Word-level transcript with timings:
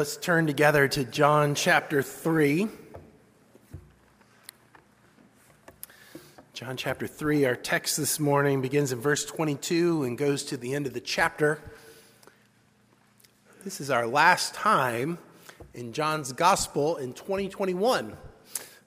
Let's 0.00 0.16
turn 0.16 0.46
together 0.46 0.86
to 0.86 1.02
John 1.02 1.56
chapter 1.56 2.04
3. 2.04 2.68
John 6.54 6.76
chapter 6.76 7.08
3, 7.08 7.44
our 7.46 7.56
text 7.56 7.96
this 7.96 8.20
morning 8.20 8.62
begins 8.62 8.92
in 8.92 9.00
verse 9.00 9.24
22 9.24 10.04
and 10.04 10.16
goes 10.16 10.44
to 10.44 10.56
the 10.56 10.72
end 10.72 10.86
of 10.86 10.94
the 10.94 11.00
chapter. 11.00 11.60
This 13.64 13.80
is 13.80 13.90
our 13.90 14.06
last 14.06 14.54
time 14.54 15.18
in 15.74 15.92
John's 15.92 16.30
gospel 16.30 16.94
in 16.98 17.12
2021. 17.12 18.16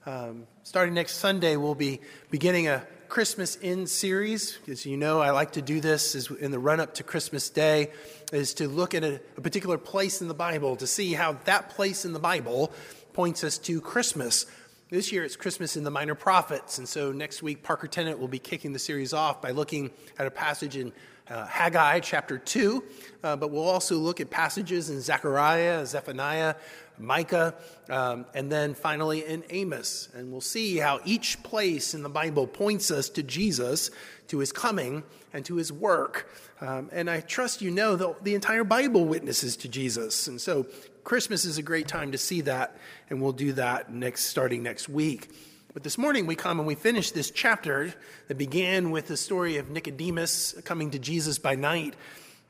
Um, 0.06 0.46
starting 0.62 0.94
next 0.94 1.16
Sunday, 1.16 1.56
we'll 1.56 1.74
be 1.74 2.00
beginning 2.30 2.68
a 2.68 2.86
Christmas 3.12 3.56
in 3.56 3.86
series. 3.86 4.58
As 4.66 4.86
you 4.86 4.96
know, 4.96 5.20
I 5.20 5.32
like 5.32 5.52
to 5.52 5.60
do 5.60 5.82
this 5.82 6.30
in 6.30 6.50
the 6.50 6.58
run 6.58 6.80
up 6.80 6.94
to 6.94 7.02
Christmas 7.02 7.50
Day, 7.50 7.90
is 8.32 8.54
to 8.54 8.66
look 8.66 8.94
at 8.94 9.04
a, 9.04 9.20
a 9.36 9.42
particular 9.42 9.76
place 9.76 10.22
in 10.22 10.28
the 10.28 10.34
Bible 10.34 10.76
to 10.76 10.86
see 10.86 11.12
how 11.12 11.34
that 11.44 11.68
place 11.68 12.06
in 12.06 12.14
the 12.14 12.18
Bible 12.18 12.72
points 13.12 13.44
us 13.44 13.58
to 13.58 13.82
Christmas. 13.82 14.46
This 14.88 15.12
year 15.12 15.24
it's 15.24 15.36
Christmas 15.36 15.76
in 15.76 15.84
the 15.84 15.90
Minor 15.90 16.14
Prophets, 16.14 16.78
and 16.78 16.88
so 16.88 17.12
next 17.12 17.42
week 17.42 17.62
Parker 17.62 17.86
Tennant 17.86 18.18
will 18.18 18.28
be 18.28 18.38
kicking 18.38 18.72
the 18.72 18.78
series 18.78 19.12
off 19.12 19.42
by 19.42 19.50
looking 19.50 19.90
at 20.18 20.26
a 20.26 20.30
passage 20.30 20.78
in 20.78 20.90
uh, 21.28 21.44
Haggai 21.44 22.00
chapter 22.00 22.38
2, 22.38 22.82
uh, 23.22 23.36
but 23.36 23.50
we'll 23.50 23.68
also 23.68 23.96
look 23.96 24.20
at 24.20 24.30
passages 24.30 24.88
in 24.88 25.02
Zechariah, 25.02 25.84
Zephaniah, 25.84 26.54
Micah, 27.02 27.54
um, 27.90 28.26
and 28.34 28.50
then 28.50 28.74
finally 28.74 29.24
in 29.24 29.44
Amos. 29.50 30.08
And 30.14 30.32
we'll 30.32 30.40
see 30.40 30.78
how 30.78 31.00
each 31.04 31.42
place 31.42 31.94
in 31.94 32.02
the 32.02 32.08
Bible 32.08 32.46
points 32.46 32.90
us 32.90 33.08
to 33.10 33.22
Jesus, 33.22 33.90
to 34.28 34.38
his 34.38 34.52
coming, 34.52 35.02
and 35.32 35.44
to 35.44 35.56
his 35.56 35.72
work. 35.72 36.30
Um, 36.60 36.88
and 36.92 37.10
I 37.10 37.20
trust 37.20 37.62
you 37.62 37.70
know 37.70 37.96
that 37.96 38.24
the 38.24 38.34
entire 38.34 38.64
Bible 38.64 39.04
witnesses 39.04 39.56
to 39.58 39.68
Jesus. 39.68 40.28
And 40.28 40.40
so 40.40 40.66
Christmas 41.04 41.44
is 41.44 41.58
a 41.58 41.62
great 41.62 41.88
time 41.88 42.12
to 42.12 42.18
see 42.18 42.42
that, 42.42 42.76
and 43.10 43.20
we'll 43.20 43.32
do 43.32 43.52
that 43.54 43.92
next, 43.92 44.26
starting 44.26 44.62
next 44.62 44.88
week. 44.88 45.28
But 45.74 45.82
this 45.82 45.96
morning 45.96 46.26
we 46.26 46.36
come 46.36 46.58
and 46.58 46.66
we 46.66 46.74
finish 46.74 47.12
this 47.12 47.30
chapter 47.30 47.94
that 48.28 48.36
began 48.36 48.90
with 48.90 49.06
the 49.06 49.16
story 49.16 49.56
of 49.56 49.70
Nicodemus 49.70 50.54
coming 50.64 50.90
to 50.90 50.98
Jesus 50.98 51.38
by 51.38 51.54
night 51.54 51.94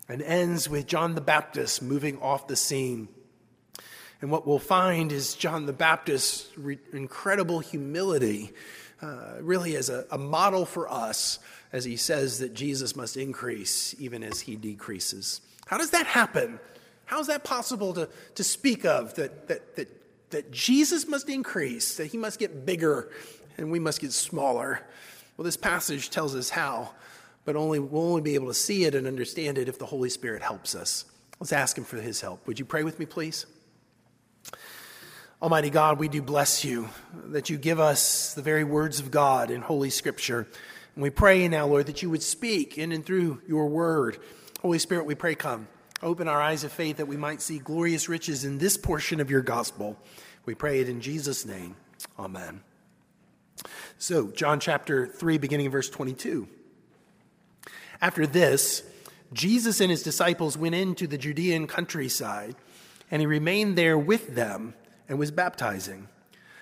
and 0.08 0.20
ends 0.22 0.68
with 0.68 0.88
John 0.88 1.14
the 1.14 1.20
Baptist 1.20 1.82
moving 1.82 2.20
off 2.20 2.48
the 2.48 2.56
scene. 2.56 3.08
And 4.22 4.30
what 4.30 4.46
we'll 4.46 4.60
find 4.60 5.10
is 5.10 5.34
John 5.34 5.66
the 5.66 5.72
Baptist's 5.72 6.46
re- 6.56 6.78
incredible 6.92 7.58
humility, 7.58 8.52
uh, 9.02 9.34
really 9.40 9.76
as 9.76 9.90
a, 9.90 10.06
a 10.12 10.16
model 10.16 10.64
for 10.64 10.90
us, 10.90 11.40
as 11.72 11.84
he 11.84 11.96
says 11.96 12.38
that 12.38 12.54
Jesus 12.54 12.94
must 12.94 13.16
increase 13.16 13.96
even 13.98 14.22
as 14.22 14.40
he 14.40 14.54
decreases. 14.54 15.40
How 15.66 15.76
does 15.76 15.90
that 15.90 16.06
happen? 16.06 16.60
How 17.04 17.18
is 17.18 17.26
that 17.26 17.42
possible 17.42 17.92
to, 17.94 18.08
to 18.36 18.44
speak 18.44 18.84
of 18.84 19.14
that, 19.16 19.48
that, 19.48 19.74
that, 19.74 19.88
that 20.30 20.52
Jesus 20.52 21.08
must 21.08 21.28
increase, 21.28 21.96
that 21.96 22.06
he 22.06 22.16
must 22.16 22.38
get 22.38 22.64
bigger, 22.64 23.10
and 23.58 23.72
we 23.72 23.80
must 23.80 24.00
get 24.00 24.12
smaller? 24.12 24.86
Well, 25.36 25.44
this 25.44 25.56
passage 25.56 26.10
tells 26.10 26.36
us 26.36 26.48
how, 26.48 26.92
but 27.44 27.56
only, 27.56 27.80
we'll 27.80 28.02
only 28.02 28.22
be 28.22 28.36
able 28.36 28.46
to 28.48 28.54
see 28.54 28.84
it 28.84 28.94
and 28.94 29.08
understand 29.08 29.58
it 29.58 29.68
if 29.68 29.80
the 29.80 29.86
Holy 29.86 30.10
Spirit 30.10 30.42
helps 30.42 30.76
us. 30.76 31.06
Let's 31.40 31.52
ask 31.52 31.76
him 31.76 31.82
for 31.82 31.96
his 31.96 32.20
help. 32.20 32.46
Would 32.46 32.60
you 32.60 32.64
pray 32.64 32.84
with 32.84 33.00
me, 33.00 33.06
please? 33.06 33.46
Almighty 35.42 35.70
God, 35.70 35.98
we 35.98 36.06
do 36.06 36.22
bless 36.22 36.64
you 36.64 36.88
that 37.30 37.50
you 37.50 37.56
give 37.56 37.80
us 37.80 38.32
the 38.34 38.42
very 38.42 38.62
words 38.62 39.00
of 39.00 39.10
God 39.10 39.50
in 39.50 39.60
Holy 39.60 39.90
Scripture. 39.90 40.46
And 40.94 41.02
we 41.02 41.10
pray 41.10 41.48
now, 41.48 41.66
Lord, 41.66 41.86
that 41.86 42.00
you 42.00 42.10
would 42.10 42.22
speak 42.22 42.78
in 42.78 42.92
and 42.92 43.04
through 43.04 43.42
your 43.48 43.66
word. 43.66 44.18
Holy 44.60 44.78
Spirit, 44.78 45.04
we 45.04 45.16
pray, 45.16 45.34
come. 45.34 45.66
Open 46.00 46.28
our 46.28 46.40
eyes 46.40 46.62
of 46.62 46.70
faith 46.70 46.98
that 46.98 47.08
we 47.08 47.16
might 47.16 47.42
see 47.42 47.58
glorious 47.58 48.08
riches 48.08 48.44
in 48.44 48.58
this 48.58 48.76
portion 48.76 49.18
of 49.18 49.32
your 49.32 49.40
gospel. 49.40 49.98
We 50.44 50.54
pray 50.54 50.78
it 50.78 50.88
in 50.88 51.00
Jesus' 51.00 51.44
name. 51.44 51.74
Amen. 52.20 52.60
So, 53.98 54.28
John 54.28 54.60
chapter 54.60 55.08
3, 55.08 55.38
beginning 55.38 55.66
in 55.66 55.72
verse 55.72 55.90
22. 55.90 56.46
After 58.00 58.28
this, 58.28 58.84
Jesus 59.32 59.80
and 59.80 59.90
his 59.90 60.04
disciples 60.04 60.56
went 60.56 60.76
into 60.76 61.08
the 61.08 61.18
Judean 61.18 61.66
countryside, 61.66 62.54
and 63.10 63.18
he 63.20 63.26
remained 63.26 63.76
there 63.76 63.98
with 63.98 64.36
them 64.36 64.74
and 65.08 65.18
was 65.18 65.30
baptizing. 65.30 66.08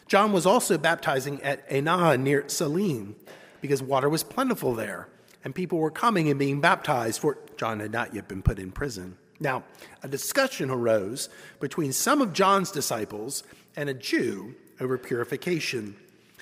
John 0.06 0.32
was 0.32 0.46
also 0.46 0.76
baptizing 0.76 1.42
at 1.42 1.68
Aenon 1.70 2.22
near 2.22 2.48
Salim 2.48 3.14
because 3.60 3.82
water 3.82 4.08
was 4.08 4.24
plentiful 4.24 4.74
there, 4.74 5.08
and 5.44 5.54
people 5.54 5.78
were 5.78 5.90
coming 5.90 6.28
and 6.28 6.38
being 6.38 6.60
baptized, 6.60 7.20
for 7.20 7.38
John 7.56 7.80
had 7.80 7.92
not 7.92 8.14
yet 8.14 8.26
been 8.26 8.42
put 8.42 8.58
in 8.58 8.72
prison. 8.72 9.16
Now, 9.38 9.64
a 10.02 10.08
discussion 10.08 10.70
arose 10.70 11.28
between 11.60 11.92
some 11.92 12.20
of 12.20 12.32
John's 12.32 12.70
disciples 12.70 13.42
and 13.76 13.88
a 13.88 13.94
Jew 13.94 14.54
over 14.80 14.98
purification. 14.98 15.96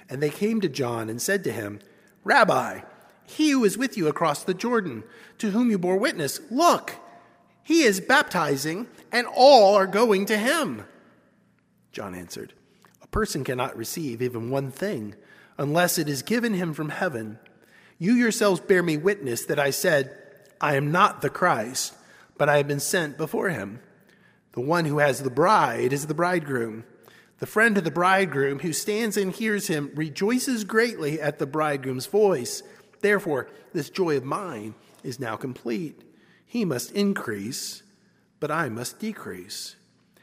And 0.09 0.23
they 0.23 0.31
came 0.31 0.61
to 0.63 0.69
John 0.69 1.09
and 1.09 1.21
said 1.21 1.45
to 1.45 1.53
him, 1.53 1.81
Rabbi, 2.25 2.81
he 3.27 3.51
who 3.51 3.65
is 3.65 3.77
with 3.77 3.97
you 3.97 4.09
across 4.09 4.43
the 4.43 4.55
Jordan, 4.55 5.05
to 5.39 5.51
whom 5.51 5.71
you 5.71 5.79
bore 5.79 5.97
witness, 5.97 6.41
look, 6.51 6.95
he 7.63 7.83
is 7.83 8.01
baptizing, 8.01 8.87
and 9.13 9.27
all 9.35 9.75
are 9.75 9.87
going 9.87 10.25
to 10.27 10.39
him. 10.39 10.85
John 11.93 12.15
answered, 12.15 12.53
A 13.03 13.07
person 13.07 13.45
cannot 13.45 13.77
receive 13.77 14.23
even 14.23 14.51
one 14.51 14.71
thing 14.71 15.15
unless 15.57 15.99
it 15.99 16.09
is 16.09 16.23
given 16.23 16.55
him 16.55 16.73
from 16.73 16.91
heaven. 16.91 17.39
You 17.99 18.15
yourselves 18.15 18.61
bear 18.61 18.83
me 18.83 18.97
witness 18.97 19.45
that 19.47 19.59
I 19.59 19.71
said, 19.71 20.17
I 20.61 20.77
am 20.77 20.93
not 20.93 21.21
the 21.21 21.31
Christ, 21.31 21.95
but 22.37 22.49
I 22.49 22.57
have 22.59 22.69
been 22.69 22.81
sent 22.81 23.19
before 23.19 23.49
him. 23.49 23.81
The 24.53 24.61
one 24.61 24.85
who 24.85 24.99
has 24.99 25.23
the 25.23 25.31
bride 25.31 25.93
is 25.93 26.07
the 26.07 26.15
bridegroom. 26.15 26.85
The 27.39 27.47
friend 27.47 27.79
of 27.79 27.85
the 27.85 27.91
bridegroom 27.91 28.61
who 28.61 28.73
stands 28.73 29.17
and 29.17 29.33
hears 29.33 29.69
him 29.69 29.93
rejoices 29.95 30.65
greatly 30.65 31.21
at 31.21 31.39
the 31.39 31.47
bridegroom's 31.47 32.07
voice. 32.07 32.63
Therefore, 33.01 33.49
this 33.73 33.91
joy 33.91 34.17
of 34.17 34.25
mine 34.25 34.75
is 35.05 35.21
now 35.21 35.37
complete. 35.37 36.03
He 36.45 36.65
must 36.65 36.91
increase, 36.93 37.83
but 38.41 38.51
I 38.51 38.69
must 38.69 38.99
decrease. 38.99 39.77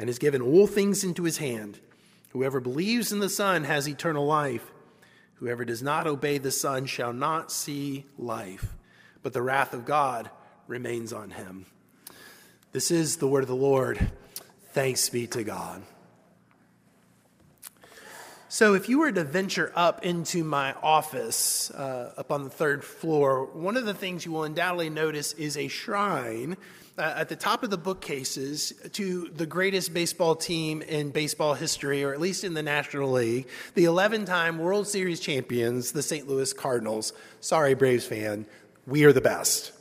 and 0.00 0.08
has 0.08 0.18
given 0.18 0.40
all 0.40 0.66
things 0.66 1.04
into 1.04 1.24
his 1.24 1.36
hand. 1.36 1.78
Whoever 2.30 2.58
believes 2.58 3.12
in 3.12 3.18
the 3.18 3.28
Son 3.28 3.64
has 3.64 3.86
eternal 3.86 4.24
life. 4.24 4.72
Whoever 5.34 5.62
does 5.66 5.82
not 5.82 6.06
obey 6.06 6.38
the 6.38 6.50
Son 6.50 6.86
shall 6.86 7.12
not 7.12 7.52
see 7.52 8.06
life, 8.16 8.72
but 9.22 9.34
the 9.34 9.42
wrath 9.42 9.74
of 9.74 9.84
God 9.84 10.30
remains 10.66 11.12
on 11.12 11.32
him. 11.32 11.66
This 12.72 12.90
is 12.90 13.18
the 13.18 13.28
word 13.28 13.42
of 13.42 13.48
the 13.48 13.54
Lord. 13.54 14.10
Thanks 14.72 15.10
be 15.10 15.26
to 15.26 15.44
God. 15.44 15.82
So, 18.48 18.72
if 18.72 18.88
you 18.88 19.00
were 19.00 19.12
to 19.12 19.22
venture 19.22 19.70
up 19.76 20.02
into 20.02 20.42
my 20.44 20.72
office 20.82 21.70
uh, 21.72 22.14
up 22.16 22.32
on 22.32 22.44
the 22.44 22.50
third 22.50 22.84
floor, 22.84 23.44
one 23.44 23.76
of 23.76 23.84
the 23.84 23.94
things 23.94 24.24
you 24.24 24.32
will 24.32 24.44
undoubtedly 24.44 24.88
notice 24.88 25.34
is 25.34 25.58
a 25.58 25.68
shrine 25.68 26.56
uh, 27.00 27.14
at 27.16 27.28
the 27.30 27.36
top 27.36 27.62
of 27.62 27.70
the 27.70 27.78
bookcases 27.78 28.74
to 28.92 29.30
the 29.34 29.46
greatest 29.46 29.94
baseball 29.94 30.36
team 30.36 30.82
in 30.82 31.10
baseball 31.10 31.54
history, 31.54 32.04
or 32.04 32.12
at 32.12 32.20
least 32.20 32.44
in 32.44 32.52
the 32.52 32.62
National 32.62 33.10
League, 33.10 33.48
the 33.74 33.84
11 33.84 34.26
time 34.26 34.58
World 34.58 34.86
Series 34.86 35.18
champions, 35.18 35.92
the 35.92 36.02
St. 36.02 36.28
Louis 36.28 36.52
Cardinals. 36.52 37.14
Sorry, 37.40 37.74
Braves 37.74 38.04
fan, 38.04 38.44
we 38.86 39.04
are 39.04 39.12
the 39.12 39.22
best. 39.22 39.72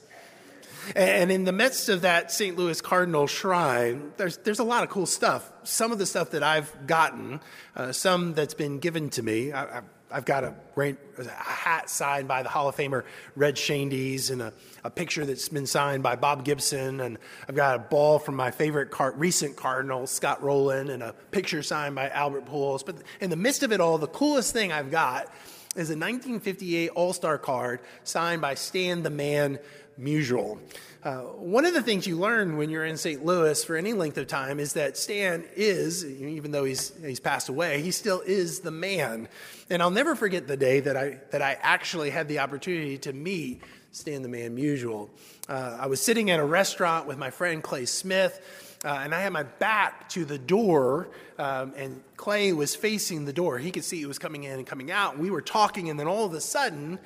And 0.95 1.31
in 1.31 1.44
the 1.44 1.51
midst 1.51 1.89
of 1.89 2.01
that 2.01 2.31
St. 2.31 2.57
Louis 2.57 2.80
Cardinal 2.81 3.27
shrine, 3.27 4.13
there's, 4.18 4.38
there's 4.38 4.60
a 4.60 4.63
lot 4.63 4.83
of 4.83 4.89
cool 4.89 5.06
stuff. 5.06 5.51
Some 5.63 5.92
of 5.92 6.00
the 6.00 6.06
stuff 6.06 6.31
that 6.31 6.42
I've 6.42 6.88
gotten, 6.88 7.42
uh, 7.75 7.92
some 7.92 8.33
that's 8.33 8.54
been 8.54 8.80
given 8.80 9.10
to 9.12 9.21
me. 9.21 9.51
I, 9.51 9.80
I, 9.80 9.81
I've 10.11 10.25
got 10.25 10.44
a, 10.44 10.56
a, 10.77 11.25
hat 11.27 11.89
signed 11.89 12.27
by 12.27 12.41
the 12.41 12.50
Hall 12.50 12.67
of 12.67 12.75
Famer 12.75 13.03
Red 13.35 13.56
Schoendienst 13.56 14.31
and 14.31 14.41
a, 14.41 14.53
a, 14.83 14.89
picture 14.89 15.23
that's 15.25 15.50
been 15.50 15.67
signed 15.67 16.01
by 16.01 16.15
Bob 16.15 16.44
Gibson. 16.44 17.00
And 17.00 17.17
I've 17.47 17.56
got 17.56 17.75
a 17.75 17.79
ball 17.79 18.17
from 18.17 18.35
my 18.35 18.50
favorite 18.50 18.89
car, 18.89 19.13
recent 19.15 19.56
Cardinal, 19.56 20.07
Scott 20.07 20.41
Rolen, 20.41 20.89
and 20.89 21.03
a 21.03 21.13
picture 21.31 21.61
signed 21.61 21.94
by 21.94 22.09
Albert 22.09 22.45
Pujols. 22.45 22.83
But 22.85 22.97
in 23.21 23.29
the 23.29 23.35
midst 23.35 23.61
of 23.61 23.71
it 23.71 23.79
all, 23.79 23.97
the 23.97 24.07
coolest 24.07 24.51
thing 24.51 24.71
I've 24.71 24.89
got 24.89 25.27
is 25.75 25.89
a 25.89 25.94
1958 25.94 26.89
All 26.89 27.13
Star 27.13 27.38
card 27.38 27.79
signed 28.03 28.41
by 28.41 28.56
Stan 28.56 29.03
the 29.03 29.11
Man 29.11 29.59
Musial. 30.00 30.59
Uh, 31.01 31.19
one 31.19 31.66
of 31.66 31.74
the 31.74 31.81
things 31.81 32.06
you 32.06 32.18
learn 32.18 32.57
when 32.57 32.69
you're 32.69 32.84
in 32.84 32.98
St. 32.98 33.24
Louis 33.24 33.63
for 33.63 33.78
any 33.78 33.94
length 33.94 34.18
of 34.18 34.28
time 34.28 34.60
is 34.60 34.74
that 34.74 34.98
Stan 34.98 35.46
is, 35.56 36.04
even 36.04 36.51
though 36.51 36.66
he's, 36.66 36.92
he's 37.01 37.22
passed 37.22 37.48
away, 37.48 37.81
he 37.81 37.92
still 37.92 38.19
is 38.19 38.60
the 38.60 38.72
man. 38.72 39.30
And 39.69 39.81
I'll 39.81 39.92
never 39.92 40.13
forget 40.13 40.46
the 40.48 40.57
day 40.57 40.81
that 40.81 40.98
I, 40.98 41.19
that 41.31 41.42
I 41.42 41.57
actually 41.62 42.10
had 42.10 42.28
the 42.28 42.40
opportunity 42.40 42.98
to 43.00 43.13
meet 43.13 43.63
Stan 43.94 44.24
the 44.24 44.28
Man 44.28 44.57
Musial. 44.57 45.10
Uh, 45.48 45.78
I 45.80 45.88
was 45.88 46.01
sitting 46.01 46.31
at 46.31 46.40
a 46.42 46.44
restaurant 46.44 47.07
with 47.07 47.18
my 47.18 47.30
friend 47.30 47.63
Clay 47.63 47.86
Smith, 47.86 48.78
uh, 48.84 49.00
and 49.02 49.16
I 49.16 49.22
had 49.22 49.31
my 49.31 49.44
back 49.44 50.10
to 50.10 50.25
the 50.25 50.38
door, 50.38 51.07
um, 51.38 51.74
and 51.78 52.04
Clay 52.18 52.52
was 52.52 52.75
facing 52.75 53.24
the 53.24 53.34
door. 53.34 53.57
He 53.57 53.72
could 53.72 53.86
see 53.86 54.02
it 54.02 54.06
was 54.06 54.19
coming 54.19 54.44
in 54.44 54.57
and 54.57 54.68
coming 54.68 54.92
out. 54.92 55.18
We 55.18 55.31
were 55.31 55.42
talking, 55.42 55.90
and 55.90 55.98
then 55.98 56.07
all 56.07 56.25
of 56.25 56.34
a 56.34 56.42
sudden, 56.42 57.00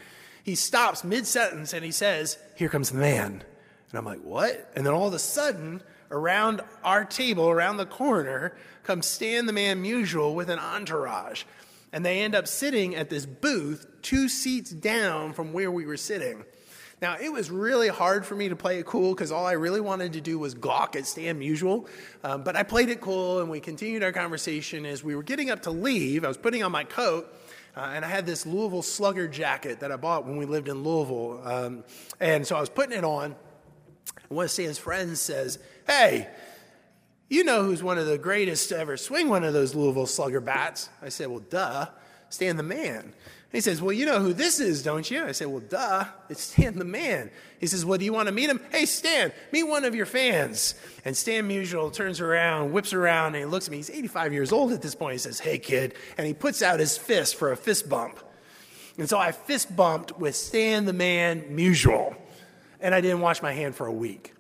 he 0.44 0.56
stops 0.56 1.04
mid 1.04 1.28
sentence 1.28 1.74
and 1.74 1.86
he 1.86 1.92
says, 1.92 2.40
Here 2.56 2.70
comes 2.70 2.90
the 2.90 2.98
man. 2.98 3.44
And 3.94 4.00
I'm 4.00 4.06
like, 4.06 4.24
what? 4.24 4.72
And 4.76 4.84
then 4.84 4.94
all 4.96 5.08
of 5.08 5.14
a 5.14 5.20
sudden, 5.20 5.84
around 6.10 6.62
our 6.84 7.06
table, 7.06 7.48
around 7.48 7.78
the 7.78 7.86
corner, 7.86 8.56
comes 8.82 9.06
Stan 9.06 9.46
the 9.46 9.54
Man 9.54 9.84
Musial 9.84 10.34
with 10.34 10.50
an 10.50 10.58
entourage. 10.58 11.44
And 11.92 12.04
they 12.04 12.24
end 12.24 12.34
up 12.34 12.48
sitting 12.48 12.96
at 12.96 13.12
this 13.12 13.28
booth 13.28 13.86
two 14.02 14.28
seats 14.28 14.72
down 14.72 15.34
from 15.34 15.54
where 15.54 15.70
we 15.70 15.86
were 15.86 15.96
sitting. 15.96 16.44
Now, 17.04 17.18
it 17.22 17.32
was 17.32 17.52
really 17.52 17.90
hard 17.90 18.26
for 18.26 18.34
me 18.34 18.50
to 18.50 18.56
play 18.56 18.80
it 18.80 18.88
cool 18.88 19.14
because 19.14 19.32
all 19.32 19.46
I 19.46 19.52
really 19.52 19.82
wanted 19.82 20.14
to 20.14 20.22
do 20.22 20.40
was 20.40 20.56
gawk 20.56 20.96
at 20.96 21.06
Stan 21.06 21.40
Musial. 21.40 21.88
Um, 22.24 22.44
but 22.44 22.56
I 22.56 22.64
played 22.64 22.90
it 22.90 23.00
cool 23.00 23.42
and 23.42 23.50
we 23.50 23.60
continued 23.60 24.02
our 24.02 24.12
conversation 24.12 24.88
as 24.88 25.04
we 25.04 25.16
were 25.16 25.22
getting 25.22 25.52
up 25.52 25.62
to 25.64 25.72
leave. 25.72 26.26
I 26.26 26.30
was 26.30 26.38
putting 26.38 26.64
on 26.64 26.72
my 26.72 26.84
coat. 26.84 27.32
Uh, 27.76 27.92
and 27.94 28.06
I 28.06 28.08
had 28.08 28.26
this 28.26 28.46
Louisville 28.46 28.84
Slugger 28.84 29.28
jacket 29.28 29.80
that 29.82 29.92
I 29.92 29.98
bought 29.98 30.26
when 30.26 30.38
we 30.38 30.46
lived 30.46 30.68
in 30.68 30.84
Louisville. 30.84 31.42
Um, 31.44 31.84
and 32.20 32.46
so 32.46 32.56
I 32.56 32.60
was 32.60 32.70
putting 32.70 32.98
it 32.98 33.04
on. 33.04 33.36
One 34.30 34.46
of 34.46 34.52
Stan's 34.52 34.78
friends 34.78 35.20
says, 35.22 35.60
Hey, 35.86 36.28
you 37.30 37.44
know 37.44 37.64
who's 37.64 37.82
one 37.82 37.98
of 37.98 38.06
the 38.06 38.18
greatest 38.18 38.70
to 38.70 38.78
ever 38.78 38.98
swing 38.98 39.30
one 39.30 39.44
of 39.44 39.54
those 39.54 39.74
Louisville 39.74 40.06
Slugger 40.06 40.40
bats? 40.40 40.90
I 41.02 41.10
said, 41.10 41.28
Well, 41.28 41.40
duh, 41.40 41.88
Stan 42.30 42.58
the 42.58 42.64
Man. 42.64 43.14
He 43.52 43.62
says, 43.62 43.82
Well, 43.82 43.94
you 43.94 44.06
know 44.06 44.20
who 44.20 44.34
this 44.34 44.60
is, 44.60 44.82
don't 44.82 45.10
you? 45.10 45.24
I 45.24 45.32
said, 45.32 45.48
Well, 45.48 45.62
duh, 45.62 46.06
it's 46.30 46.42
Stan 46.42 46.78
the 46.78 46.86
Man. 46.86 47.30
He 47.60 47.68
says, 47.68 47.86
Well, 47.86 48.00
do 48.00 48.06
you 48.06 48.14
want 48.14 48.28
to 48.28 48.32
meet 48.32 48.50
him? 48.50 48.60
Hey, 48.72 48.86
Stan, 48.86 49.32
meet 49.52 49.64
one 49.64 49.86
of 49.86 49.94
your 49.96 50.08
fans. 50.08 50.76
And 51.06 51.16
Stan 51.16 51.48
Musial 51.48 51.94
turns 51.94 52.20
around, 52.20 52.72
whips 52.72 52.94
around, 52.94 53.36
and 53.36 53.44
he 53.44 53.46
looks 53.46 53.68
at 53.68 53.72
me. 53.72 53.78
He's 53.78 53.92
85 53.92 54.34
years 54.34 54.52
old 54.52 54.72
at 54.72 54.82
this 54.82 54.96
point. 54.96 55.14
He 55.14 55.20
says, 55.20 55.40
Hey, 55.40 55.60
kid. 55.60 55.94
And 56.18 56.26
he 56.26 56.34
puts 56.34 56.62
out 56.62 56.80
his 56.80 56.98
fist 56.98 57.36
for 57.36 57.52
a 57.52 57.58
fist 57.58 57.88
bump. 57.88 58.20
And 58.98 59.08
so 59.08 59.18
I 59.18 59.32
fist 59.32 59.76
bumped 59.76 60.20
with 60.20 60.36
Stan 60.36 60.86
the 60.86 60.94
Man 60.94 61.56
Musial 61.56 62.16
and 62.84 62.94
I 62.94 63.02
didn't 63.02 63.22
wash 63.22 63.42
my 63.42 63.54
hand 63.54 63.76
for 63.76 63.88
a 63.88 63.92
week. 63.92 64.34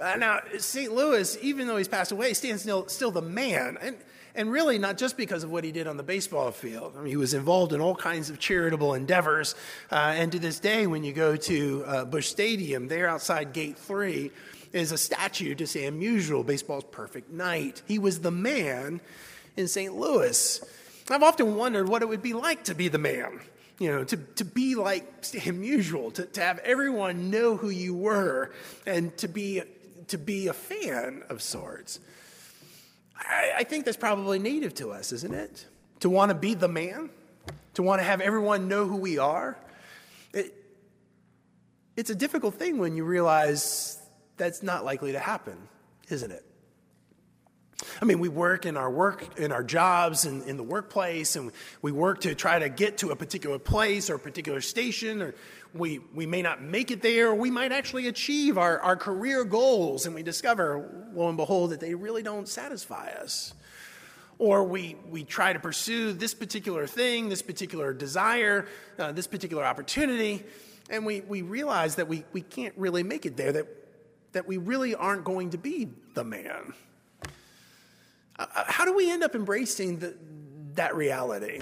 Uh, 0.00 0.14
now, 0.16 0.40
St. 0.58 0.92
Louis, 0.94 1.36
even 1.42 1.66
though 1.66 1.76
he's 1.76 1.88
passed 1.88 2.12
away, 2.12 2.32
stands 2.32 2.62
still, 2.62 2.86
still 2.86 3.10
the 3.10 3.22
man. 3.22 3.76
And, 3.80 3.96
and 4.34 4.50
really, 4.50 4.78
not 4.78 4.98
just 4.98 5.16
because 5.16 5.42
of 5.42 5.50
what 5.50 5.64
he 5.64 5.72
did 5.72 5.86
on 5.86 5.96
the 5.96 6.02
baseball 6.02 6.50
field. 6.52 6.94
I 6.96 7.00
mean, 7.00 7.08
he 7.08 7.16
was 7.16 7.34
involved 7.34 7.72
in 7.72 7.80
all 7.80 7.96
kinds 7.96 8.30
of 8.30 8.38
charitable 8.38 8.94
endeavors. 8.94 9.54
Uh, 9.90 10.12
and 10.16 10.30
to 10.32 10.38
this 10.38 10.60
day, 10.60 10.86
when 10.86 11.02
you 11.02 11.12
go 11.12 11.34
to 11.34 11.84
uh, 11.86 12.04
Busch 12.04 12.28
Stadium, 12.28 12.88
there 12.88 13.08
outside 13.08 13.52
Gate 13.52 13.78
3 13.78 14.30
is 14.72 14.92
a 14.92 14.98
statue 14.98 15.54
to 15.54 15.66
Sam 15.66 15.98
Musial, 15.98 16.44
baseball's 16.44 16.84
perfect 16.84 17.32
knight. 17.32 17.82
He 17.88 17.98
was 17.98 18.20
the 18.20 18.30
man 18.30 19.00
in 19.56 19.66
St. 19.66 19.94
Louis. 19.94 20.62
I've 21.08 21.22
often 21.22 21.56
wondered 21.56 21.88
what 21.88 22.02
it 22.02 22.08
would 22.08 22.22
be 22.22 22.34
like 22.34 22.64
to 22.64 22.74
be 22.74 22.88
the 22.88 22.98
man 22.98 23.40
you 23.78 23.90
know, 23.90 24.04
to, 24.04 24.16
to 24.16 24.44
be 24.44 24.74
like 24.74 25.24
Stan 25.24 25.62
Musial, 25.62 26.12
to, 26.14 26.24
to 26.24 26.40
have 26.40 26.58
everyone 26.60 27.30
know 27.30 27.56
who 27.56 27.68
you 27.68 27.94
were, 27.94 28.52
and 28.86 29.14
to 29.18 29.28
be, 29.28 29.62
to 30.08 30.16
be 30.16 30.48
a 30.48 30.54
fan 30.54 31.22
of 31.28 31.42
sorts. 31.42 32.00
I, 33.18 33.52
I 33.58 33.64
think 33.64 33.84
that's 33.84 33.96
probably 33.96 34.38
native 34.38 34.74
to 34.74 34.92
us, 34.92 35.12
isn't 35.12 35.34
it? 35.34 35.66
To 36.00 36.10
want 36.10 36.30
to 36.30 36.34
be 36.34 36.54
the 36.54 36.68
man, 36.68 37.10
to 37.74 37.82
want 37.82 38.00
to 38.00 38.04
have 38.04 38.20
everyone 38.20 38.68
know 38.68 38.86
who 38.86 38.96
we 38.96 39.18
are. 39.18 39.58
It, 40.32 40.54
it's 41.96 42.10
a 42.10 42.14
difficult 42.14 42.54
thing 42.54 42.78
when 42.78 42.96
you 42.96 43.04
realize 43.04 44.00
that's 44.38 44.62
not 44.62 44.84
likely 44.84 45.12
to 45.12 45.18
happen, 45.18 45.56
isn't 46.08 46.30
it? 46.30 46.45
I 48.00 48.04
mean, 48.04 48.18
we 48.18 48.28
work 48.28 48.66
in 48.66 48.76
our 48.76 48.90
work, 48.90 49.38
in 49.38 49.52
our 49.52 49.62
jobs, 49.62 50.24
and 50.24 50.42
in, 50.42 50.50
in 50.50 50.56
the 50.56 50.62
workplace, 50.62 51.36
and 51.36 51.52
we 51.82 51.92
work 51.92 52.20
to 52.22 52.34
try 52.34 52.58
to 52.58 52.68
get 52.68 52.98
to 52.98 53.10
a 53.10 53.16
particular 53.16 53.58
place 53.58 54.10
or 54.10 54.14
a 54.14 54.18
particular 54.18 54.60
station, 54.60 55.22
or 55.22 55.34
we, 55.74 56.00
we 56.14 56.26
may 56.26 56.42
not 56.42 56.62
make 56.62 56.90
it 56.90 57.02
there, 57.02 57.28
or 57.28 57.34
we 57.34 57.50
might 57.50 57.72
actually 57.72 58.08
achieve 58.08 58.58
our, 58.58 58.78
our 58.80 58.96
career 58.96 59.44
goals, 59.44 60.06
and 60.06 60.14
we 60.14 60.22
discover, 60.22 61.08
lo 61.14 61.28
and 61.28 61.36
behold, 61.36 61.70
that 61.70 61.80
they 61.80 61.94
really 61.94 62.22
don't 62.22 62.48
satisfy 62.48 63.10
us. 63.10 63.54
Or 64.38 64.64
we, 64.64 64.96
we 65.08 65.24
try 65.24 65.52
to 65.52 65.58
pursue 65.58 66.12
this 66.12 66.34
particular 66.34 66.86
thing, 66.86 67.30
this 67.30 67.42
particular 67.42 67.94
desire, 67.94 68.66
uh, 68.98 69.12
this 69.12 69.26
particular 69.26 69.64
opportunity, 69.64 70.44
and 70.90 71.04
we, 71.04 71.20
we 71.22 71.42
realize 71.42 71.96
that 71.96 72.08
we, 72.08 72.24
we 72.32 72.42
can't 72.42 72.74
really 72.76 73.02
make 73.02 73.26
it 73.26 73.36
there, 73.36 73.52
that, 73.52 73.66
that 74.32 74.46
we 74.46 74.58
really 74.58 74.94
aren't 74.94 75.24
going 75.24 75.50
to 75.50 75.58
be 75.58 75.88
the 76.14 76.24
man. 76.24 76.74
Uh, 78.38 78.46
how 78.66 78.84
do 78.84 78.94
we 78.94 79.10
end 79.10 79.22
up 79.22 79.34
embracing 79.34 79.98
the, 79.98 80.14
that 80.74 80.94
reality? 80.94 81.60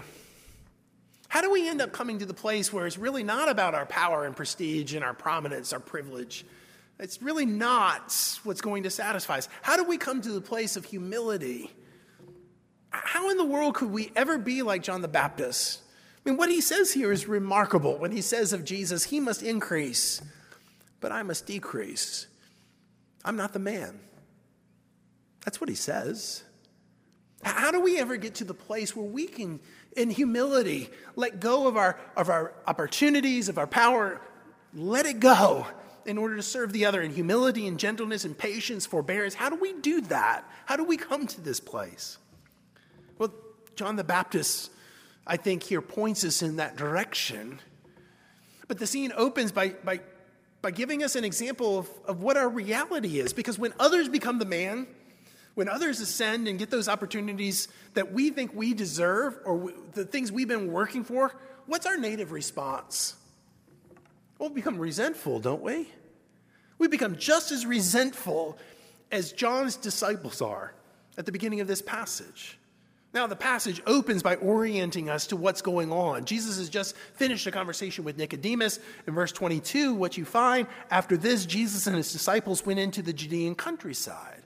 How 1.29 1.41
do 1.41 1.51
we 1.51 1.69
end 1.69 1.81
up 1.81 1.93
coming 1.93 2.21
to 2.21 2.27
the 2.27 2.35
place 2.35 2.73
where 2.73 2.87
it's 2.87 2.99
really 2.99 3.25
not 3.25 3.49
about 3.49 3.75
our 3.75 3.87
power 3.87 4.25
and 4.25 4.37
prestige 4.37 4.95
and 4.95 5.05
our 5.05 5.15
prominence, 5.15 5.73
our 5.73 5.81
privilege? 5.81 6.45
It's 6.99 7.21
really 7.21 7.47
not 7.47 8.15
what's 8.45 8.61
going 8.61 8.85
to 8.85 8.91
satisfy 8.91 9.39
us. 9.39 9.49
How 9.63 9.77
do 9.77 9.85
we 9.85 9.99
come 9.99 10.21
to 10.23 10.31
the 10.31 10.41
place 10.41 10.77
of 10.77 10.85
humility? 10.85 11.71
How 12.91 13.31
in 13.31 13.37
the 13.37 13.45
world 13.45 13.75
could 13.75 13.91
we 13.91 14.13
ever 14.15 14.39
be 14.39 14.63
like 14.63 14.83
John 14.83 15.03
the 15.03 15.09
Baptist? 15.09 15.81
I 16.25 16.31
mean, 16.31 16.39
what 16.39 16.51
he 16.51 16.61
says 16.61 16.93
here 16.93 17.11
is 17.11 17.27
remarkable. 17.27 17.99
When 17.99 18.13
he 18.13 18.21
says 18.21 18.53
of 18.53 18.65
Jesus, 18.65 19.05
he 19.05 19.19
must 19.19 19.43
increase, 19.43 20.23
but 21.01 21.11
I 21.11 21.25
must 21.25 21.47
decrease. 21.47 22.29
I'm 23.25 23.37
not 23.37 23.53
the 23.53 23.59
man. 23.59 23.99
That's 25.45 25.61
what 25.61 25.69
he 25.69 25.75
says. 25.75 26.45
How 27.45 27.71
do 27.71 27.81
we 27.81 27.99
ever 27.99 28.17
get 28.17 28.37
to 28.37 28.45
the 28.45 28.55
place 28.55 28.97
where 28.97 29.07
we 29.07 29.27
can, 29.27 29.61
in 29.97 30.11
humility, 30.11 30.89
let 31.15 31.41
go 31.41 31.67
of 31.69 31.77
our, 31.77 31.99
of 32.17 32.31
our 32.31 32.55
opportunities, 32.67 33.49
of 33.49 33.59
our 33.59 33.67
power, 33.67 34.21
let 34.75 35.07
it 35.07 35.21
go 35.21 35.67
in 36.07 36.19
order 36.19 36.37
to 36.37 36.43
serve 36.43 36.73
the 36.73 36.87
other 36.87 37.03
in 37.03 37.11
humility 37.11 37.67
and 37.67 37.79
gentleness 37.79 38.25
and 38.25 38.37
patience, 38.37 38.87
forbearance? 38.87 39.35
How 39.35 39.51
do 39.51 39.57
we 39.57 39.75
do 39.75 40.01
that? 40.03 40.49
How 40.67 40.77
do 40.77 40.85
we 40.85 40.97
come 40.97 41.27
to 41.27 41.41
this 41.41 41.61
place? 41.61 42.19
Well, 43.19 43.33
John 43.77 43.97
the 43.97 44.05
Baptist, 44.05 44.71
I 45.27 45.37
think, 45.37 45.63
here 45.63 45.83
points 45.83 46.25
us 46.25 46.43
in 46.43 46.57
that 46.57 46.77
direction. 46.77 47.61
But 48.69 48.79
the 48.79 48.87
scene 48.87 49.13
opens 49.17 49.53
by, 49.53 49.71
by, 49.85 50.01
by 50.63 50.71
giving 50.71 51.03
us 51.03 51.17
an 51.17 51.25
example 51.25 51.79
of, 51.79 51.91
of 52.07 52.23
what 52.23 52.37
our 52.37 52.49
reality 52.49 53.21
is. 53.21 53.33
Because 53.33 53.59
when 53.59 53.75
others 53.79 54.09
become 54.09 54.39
the 54.39 54.47
man, 54.47 54.87
when 55.55 55.69
others 55.69 56.01
ascend 56.01 56.49
and 56.49 56.59
get 56.59 56.71
those 56.71 56.89
opportunities 56.89 57.69
that 57.95 58.13
we 58.13 58.31
think 58.31 58.55
we 58.55 58.75
deserve 58.75 59.39
or 59.45 59.73
the 59.93 60.05
things 60.05 60.33
we've 60.33 60.49
been 60.49 60.73
working 60.73 61.05
for, 61.05 61.35
what's 61.67 61.87
our 61.87 61.97
native 61.97 62.33
response? 62.33 63.15
Well, 64.39 64.49
we 64.49 64.57
become 64.57 64.79
resentful, 64.79 65.41
don't 65.41 65.63
we? 65.63 65.89
We 66.79 66.89
become 66.89 67.17
just 67.17 67.53
as 67.53 67.65
resentful 67.65 68.59
as 69.13 69.33
John's 69.33 69.77
disciples 69.77 70.43
are 70.43 70.75
at 71.17 71.25
the 71.25 71.33
beginning 71.33 71.61
of 71.61 71.69
this 71.69 71.81
passage. 71.81 72.59
Now, 73.15 73.29
the 73.29 73.37
passage 73.37 73.81
opens 73.87 74.25
by 74.25 74.35
orienting 74.37 75.09
us 75.09 75.29
to 75.29 75.37
what's 75.37 75.63
going 75.63 75.93
on. 75.93 76.25
Jesus 76.25 76.59
has 76.59 76.69
just 76.69 76.97
finished 77.15 77.47
a 77.47 77.53
conversation 77.53 78.03
with 78.03 78.19
Nicodemus. 78.19 78.81
In 79.07 79.15
verse 79.15 79.31
22, 79.31 79.95
what 79.95 80.17
you 80.19 80.25
find 80.25 80.67
after 80.91 81.17
this, 81.17 81.47
Jesus 81.47 81.87
and 81.87 81.95
his 81.95 82.11
disciples 82.11 82.67
went 82.67 82.81
into 82.81 83.03
the 83.03 83.13
Judean 83.13 83.55
countryside. 83.55 84.44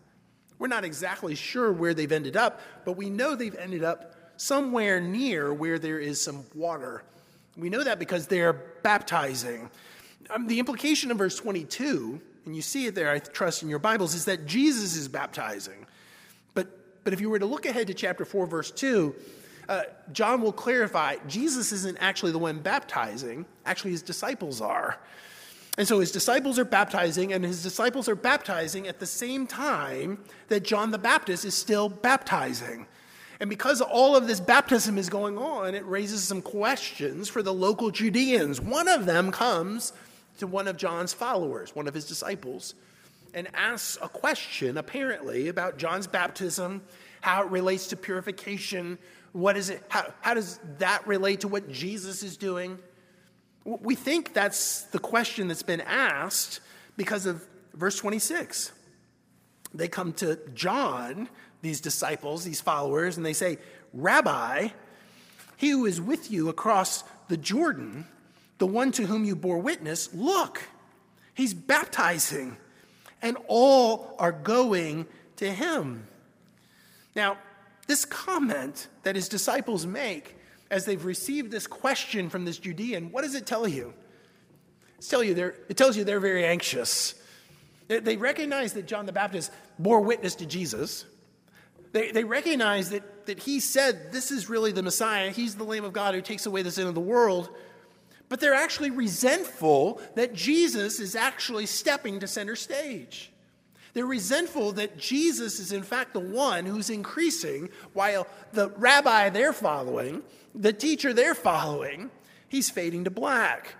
We're 0.58 0.68
not 0.68 0.84
exactly 0.84 1.34
sure 1.34 1.72
where 1.72 1.94
they've 1.94 2.10
ended 2.10 2.36
up, 2.36 2.60
but 2.84 2.92
we 2.92 3.10
know 3.10 3.34
they've 3.34 3.54
ended 3.54 3.84
up 3.84 4.14
somewhere 4.36 5.00
near 5.00 5.52
where 5.52 5.78
there 5.78 5.98
is 5.98 6.20
some 6.20 6.44
water. 6.54 7.02
We 7.56 7.70
know 7.70 7.82
that 7.82 7.98
because 7.98 8.26
they're 8.26 8.52
baptizing. 8.52 9.70
Um, 10.30 10.46
the 10.46 10.58
implication 10.58 11.10
of 11.10 11.18
verse 11.18 11.36
22, 11.36 12.20
and 12.44 12.54
you 12.54 12.62
see 12.62 12.86
it 12.86 12.94
there, 12.94 13.10
I 13.10 13.18
trust 13.18 13.62
in 13.62 13.68
your 13.68 13.78
Bibles, 13.78 14.14
is 14.14 14.24
that 14.26 14.46
Jesus 14.46 14.96
is 14.96 15.08
baptizing. 15.08 15.86
But, 16.54 17.04
but 17.04 17.12
if 17.12 17.20
you 17.20 17.30
were 17.30 17.38
to 17.38 17.46
look 17.46 17.66
ahead 17.66 17.86
to 17.88 17.94
chapter 17.94 18.24
4, 18.24 18.46
verse 18.46 18.70
2, 18.70 19.14
uh, 19.68 19.82
John 20.12 20.40
will 20.40 20.52
clarify 20.52 21.16
Jesus 21.26 21.72
isn't 21.72 21.98
actually 21.98 22.32
the 22.32 22.38
one 22.38 22.60
baptizing, 22.60 23.44
actually, 23.66 23.90
his 23.90 24.02
disciples 24.02 24.60
are. 24.60 24.98
And 25.78 25.86
so 25.86 26.00
his 26.00 26.10
disciples 26.10 26.58
are 26.58 26.64
baptizing, 26.64 27.32
and 27.32 27.44
his 27.44 27.62
disciples 27.62 28.08
are 28.08 28.16
baptizing 28.16 28.88
at 28.88 28.98
the 28.98 29.06
same 29.06 29.46
time 29.46 30.18
that 30.48 30.64
John 30.64 30.90
the 30.90 30.98
Baptist 30.98 31.44
is 31.44 31.54
still 31.54 31.88
baptizing. 31.88 32.88
And 33.38 33.48
because 33.48 33.80
all 33.80 34.16
of 34.16 34.26
this 34.26 34.40
baptism 34.40 34.98
is 34.98 35.08
going 35.08 35.38
on, 35.38 35.76
it 35.76 35.86
raises 35.86 36.24
some 36.24 36.42
questions 36.42 37.28
for 37.28 37.44
the 37.44 37.54
local 37.54 37.92
Judeans. 37.92 38.60
One 38.60 38.88
of 38.88 39.06
them 39.06 39.30
comes 39.30 39.92
to 40.38 40.48
one 40.48 40.66
of 40.66 40.76
John's 40.76 41.12
followers, 41.12 41.76
one 41.76 41.86
of 41.86 41.94
his 41.94 42.06
disciples, 42.06 42.74
and 43.32 43.46
asks 43.54 43.98
a 44.02 44.08
question, 44.08 44.78
apparently, 44.78 45.46
about 45.46 45.78
John's 45.78 46.08
baptism, 46.08 46.82
how 47.20 47.44
it 47.44 47.50
relates 47.50 47.86
to 47.88 47.96
purification. 47.96 48.98
What 49.30 49.56
is 49.56 49.70
it? 49.70 49.84
How, 49.86 50.12
how 50.22 50.34
does 50.34 50.58
that 50.78 51.06
relate 51.06 51.40
to 51.40 51.48
what 51.48 51.70
Jesus 51.70 52.24
is 52.24 52.36
doing? 52.36 52.80
We 53.68 53.94
think 53.96 54.32
that's 54.32 54.84
the 54.84 54.98
question 54.98 55.48
that's 55.48 55.62
been 55.62 55.82
asked 55.82 56.60
because 56.96 57.26
of 57.26 57.46
verse 57.74 57.98
26. 57.98 58.72
They 59.74 59.88
come 59.88 60.14
to 60.14 60.38
John, 60.54 61.28
these 61.60 61.82
disciples, 61.82 62.44
these 62.44 62.62
followers, 62.62 63.18
and 63.18 63.26
they 63.26 63.34
say, 63.34 63.58
Rabbi, 63.92 64.68
he 65.58 65.70
who 65.70 65.84
is 65.84 66.00
with 66.00 66.30
you 66.30 66.48
across 66.48 67.04
the 67.28 67.36
Jordan, 67.36 68.06
the 68.56 68.66
one 68.66 68.90
to 68.92 69.04
whom 69.04 69.26
you 69.26 69.36
bore 69.36 69.58
witness, 69.58 70.14
look, 70.14 70.62
he's 71.34 71.52
baptizing, 71.52 72.56
and 73.20 73.36
all 73.48 74.16
are 74.18 74.32
going 74.32 75.06
to 75.36 75.52
him. 75.52 76.06
Now, 77.14 77.36
this 77.86 78.06
comment 78.06 78.88
that 79.02 79.14
his 79.14 79.28
disciples 79.28 79.84
make 79.84 80.37
as 80.70 80.84
they've 80.84 81.04
received 81.04 81.50
this 81.50 81.66
question 81.66 82.28
from 82.28 82.44
this 82.44 82.58
Judean, 82.58 83.10
what 83.10 83.22
does 83.22 83.34
it 83.34 83.46
tell 83.46 83.66
you? 83.66 83.94
Tell 85.06 85.22
you 85.22 85.52
it 85.68 85.76
tells 85.76 85.96
you 85.96 86.04
they're 86.04 86.20
very 86.20 86.44
anxious. 86.44 87.14
They, 87.86 88.00
they 88.00 88.16
recognize 88.16 88.72
that 88.74 88.86
John 88.86 89.06
the 89.06 89.12
Baptist 89.12 89.52
bore 89.78 90.00
witness 90.00 90.36
to 90.36 90.46
Jesus. 90.46 91.04
They, 91.92 92.10
they 92.10 92.24
recognize 92.24 92.90
that, 92.90 93.26
that 93.26 93.38
he 93.38 93.60
said, 93.60 94.12
This 94.12 94.30
is 94.30 94.48
really 94.48 94.72
the 94.72 94.82
Messiah. 94.82 95.30
He's 95.30 95.54
the 95.54 95.64
Lamb 95.64 95.84
of 95.84 95.92
God 95.92 96.14
who 96.14 96.20
takes 96.20 96.46
away 96.46 96.62
the 96.62 96.70
sin 96.70 96.86
of 96.86 96.94
the 96.94 97.00
world. 97.00 97.48
But 98.28 98.40
they're 98.40 98.54
actually 98.54 98.90
resentful 98.90 100.02
that 100.14 100.34
Jesus 100.34 101.00
is 101.00 101.16
actually 101.16 101.64
stepping 101.64 102.20
to 102.20 102.26
center 102.26 102.56
stage. 102.56 103.32
They're 103.94 104.06
resentful 104.06 104.72
that 104.72 104.98
Jesus 104.98 105.58
is, 105.58 105.72
in 105.72 105.82
fact, 105.82 106.12
the 106.12 106.20
one 106.20 106.66
who's 106.66 106.90
increasing, 106.90 107.70
while 107.92 108.26
the 108.52 108.70
rabbi 108.70 109.30
they're 109.30 109.52
following, 109.52 110.22
the 110.54 110.72
teacher 110.72 111.12
they're 111.12 111.34
following, 111.34 112.10
he's 112.48 112.70
fading 112.70 113.04
to 113.04 113.10
black. 113.10 113.74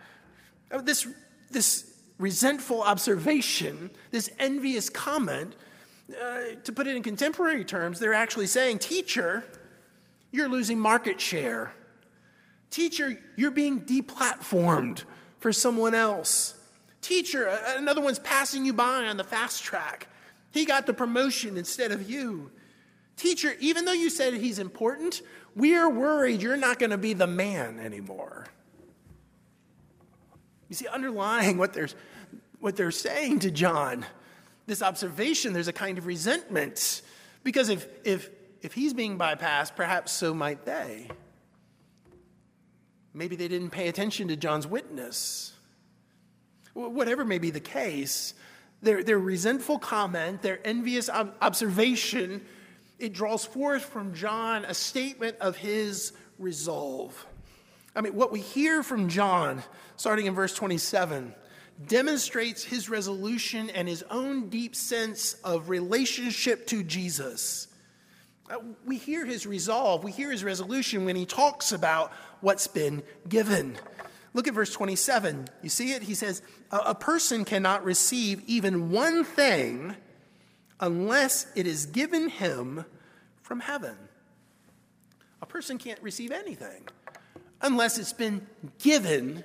This, 0.83 1.07
this 1.51 1.93
resentful 2.19 2.83
observation, 2.83 3.91
this 4.11 4.31
envious 4.39 4.91
comment, 4.91 5.55
uh, 6.11 6.41
to 6.65 6.73
put 6.73 6.87
it 6.87 6.97
in 6.97 7.03
contemporary 7.03 7.65
terms, 7.65 8.01
they're 8.01 8.15
actually 8.15 8.47
saying, 8.47 8.79
Teacher, 8.79 9.45
you're 10.31 10.49
losing 10.49 10.79
market 10.79 11.21
share. 11.21 11.73
Teacher, 12.71 13.19
you're 13.37 13.51
being 13.51 13.81
deplatformed 13.83 15.05
for 15.39 15.53
someone 15.53 15.95
else. 15.95 16.58
Teacher, 17.09 17.47
another 17.69 18.03
one's 18.03 18.19
passing 18.19 18.67
you 18.67 18.75
by 18.75 19.07
on 19.07 19.17
the 19.17 19.25
fast 19.25 19.65
track. 19.65 20.09
He 20.51 20.67
got 20.67 20.85
the 20.85 20.93
promotion 20.93 21.57
instead 21.57 21.91
of 21.91 22.11
you. 22.11 22.51
Teacher, 23.17 23.55
even 23.61 23.87
though 23.87 23.95
you 23.95 24.11
said 24.11 24.35
he's 24.35 24.59
important, 24.59 25.23
we 25.57 25.75
are 25.75 25.89
worried 25.89 26.43
you're 26.43 26.59
not 26.59 26.79
going 26.79 26.91
to 26.91 26.99
be 26.99 27.15
the 27.15 27.27
man 27.27 27.79
anymore. 27.79 28.45
You 30.69 30.77
see, 30.77 30.87
underlying 30.87 31.57
what 31.57 31.73
they're, 31.73 31.89
what 32.61 32.77
they're 32.77 32.91
saying 32.91 33.39
to 33.39 33.51
John, 33.51 34.05
this 34.67 34.83
observation, 34.83 35.55
there's 35.55 35.67
a 35.67 35.73
kind 35.73 35.97
of 35.97 36.05
resentment. 36.05 37.01
Because 37.43 37.71
if, 37.71 37.89
if, 38.05 38.29
if 38.61 38.75
he's 38.75 38.93
being 38.93 39.19
bypassed, 39.19 39.77
perhaps 39.77 40.13
so 40.13 40.35
might 40.35 40.67
they. 40.67 41.09
Maybe 43.15 43.35
they 43.35 43.49
didn't 43.49 43.71
pay 43.71 43.89
attention 43.89 44.29
to 44.29 44.37
John's 44.37 44.67
witness. 44.67 45.55
Whatever 46.75 47.25
may 47.25 47.39
be 47.39 47.51
the 47.51 47.61
case, 47.61 48.35
their, 48.83 49.03
their 49.03 49.19
resentful 49.19 49.79
comment, 49.79 50.43
their 50.43 50.61
envious 50.65 51.09
observation, 51.11 52.45
it 52.99 53.13
draws 53.13 53.45
forth 53.45 53.85
from 53.85 54.15
John 54.15 54.65
a 54.65 54.75
statement 54.75 55.37
of 55.41 55.57
his 55.57 56.13
resolve. 56.39 57.27
I 57.97 58.01
mean, 58.01 58.15
what 58.15 58.31
we 58.31 58.41
hear 58.41 58.83
from 58.83 59.09
John, 59.09 59.63
starting 59.97 60.27
in 60.27 60.35
verse 60.35 60.55
27, 60.55 61.35
demonstrates 61.87 62.65
his 62.65 62.89
resolution 62.89 63.71
and 63.71 63.89
his 63.89 64.05
own 64.11 64.49
deep 64.49 64.75
sense 64.75 65.35
of 65.45 65.69
relationship 65.69 66.67
to 66.69 66.83
Jesus. 66.83 67.69
Uh, 68.51 68.57
we 68.87 68.97
hear 68.97 69.25
his 69.25 69.47
resolve, 69.47 70.05
we 70.05 70.13
hear 70.13 70.31
his 70.31 70.43
resolution 70.43 71.05
when 71.05 71.17
he 71.17 71.27
talks 71.27 71.73
about 71.73 72.13
what's 72.41 72.67
been 72.67 73.03
given. 73.29 73.77
Look 74.35 74.47
at 74.47 74.55
verse 74.55 74.73
27. 74.73 75.49
You 75.63 75.69
see 75.69 75.93
it? 75.93 76.03
He 76.03 76.15
says, 76.15 76.43
A 76.71 76.95
person 76.95 77.45
cannot 77.45 77.85
receive 77.85 78.43
even 78.47 78.91
one 78.91 79.25
thing 79.25 79.97
unless 80.81 81.47
it 81.55 81.67
is 81.67 81.87
given 81.87 82.29
him 82.29 82.85
from 83.43 83.61
heaven. 83.61 83.97
A 85.41 85.47
person 85.47 85.79
can't 85.79 86.01
receive 86.03 86.31
anything 86.31 86.87
unless 87.61 87.99
it's 87.99 88.13
been 88.13 88.47
given 88.79 89.43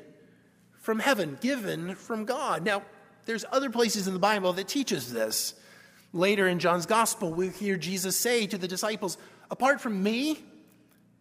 from 0.79 0.99
heaven, 0.99 1.37
given 1.41 1.95
from 1.95 2.25
God. 2.25 2.63
Now, 2.65 2.83
there's 3.25 3.45
other 3.51 3.69
places 3.69 4.07
in 4.07 4.13
the 4.13 4.19
Bible 4.19 4.53
that 4.53 4.67
teaches 4.67 5.11
this. 5.11 5.55
Later 6.11 6.47
in 6.47 6.59
John's 6.59 6.85
gospel, 6.85 7.33
we 7.33 7.49
hear 7.49 7.77
Jesus 7.77 8.19
say 8.19 8.45
to 8.47 8.57
the 8.57 8.67
disciples, 8.67 9.17
Apart 9.49 9.81
from 9.81 10.03
me, 10.03 10.39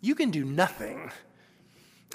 you 0.00 0.14
can 0.14 0.31
do 0.31 0.45
nothing. 0.45 1.11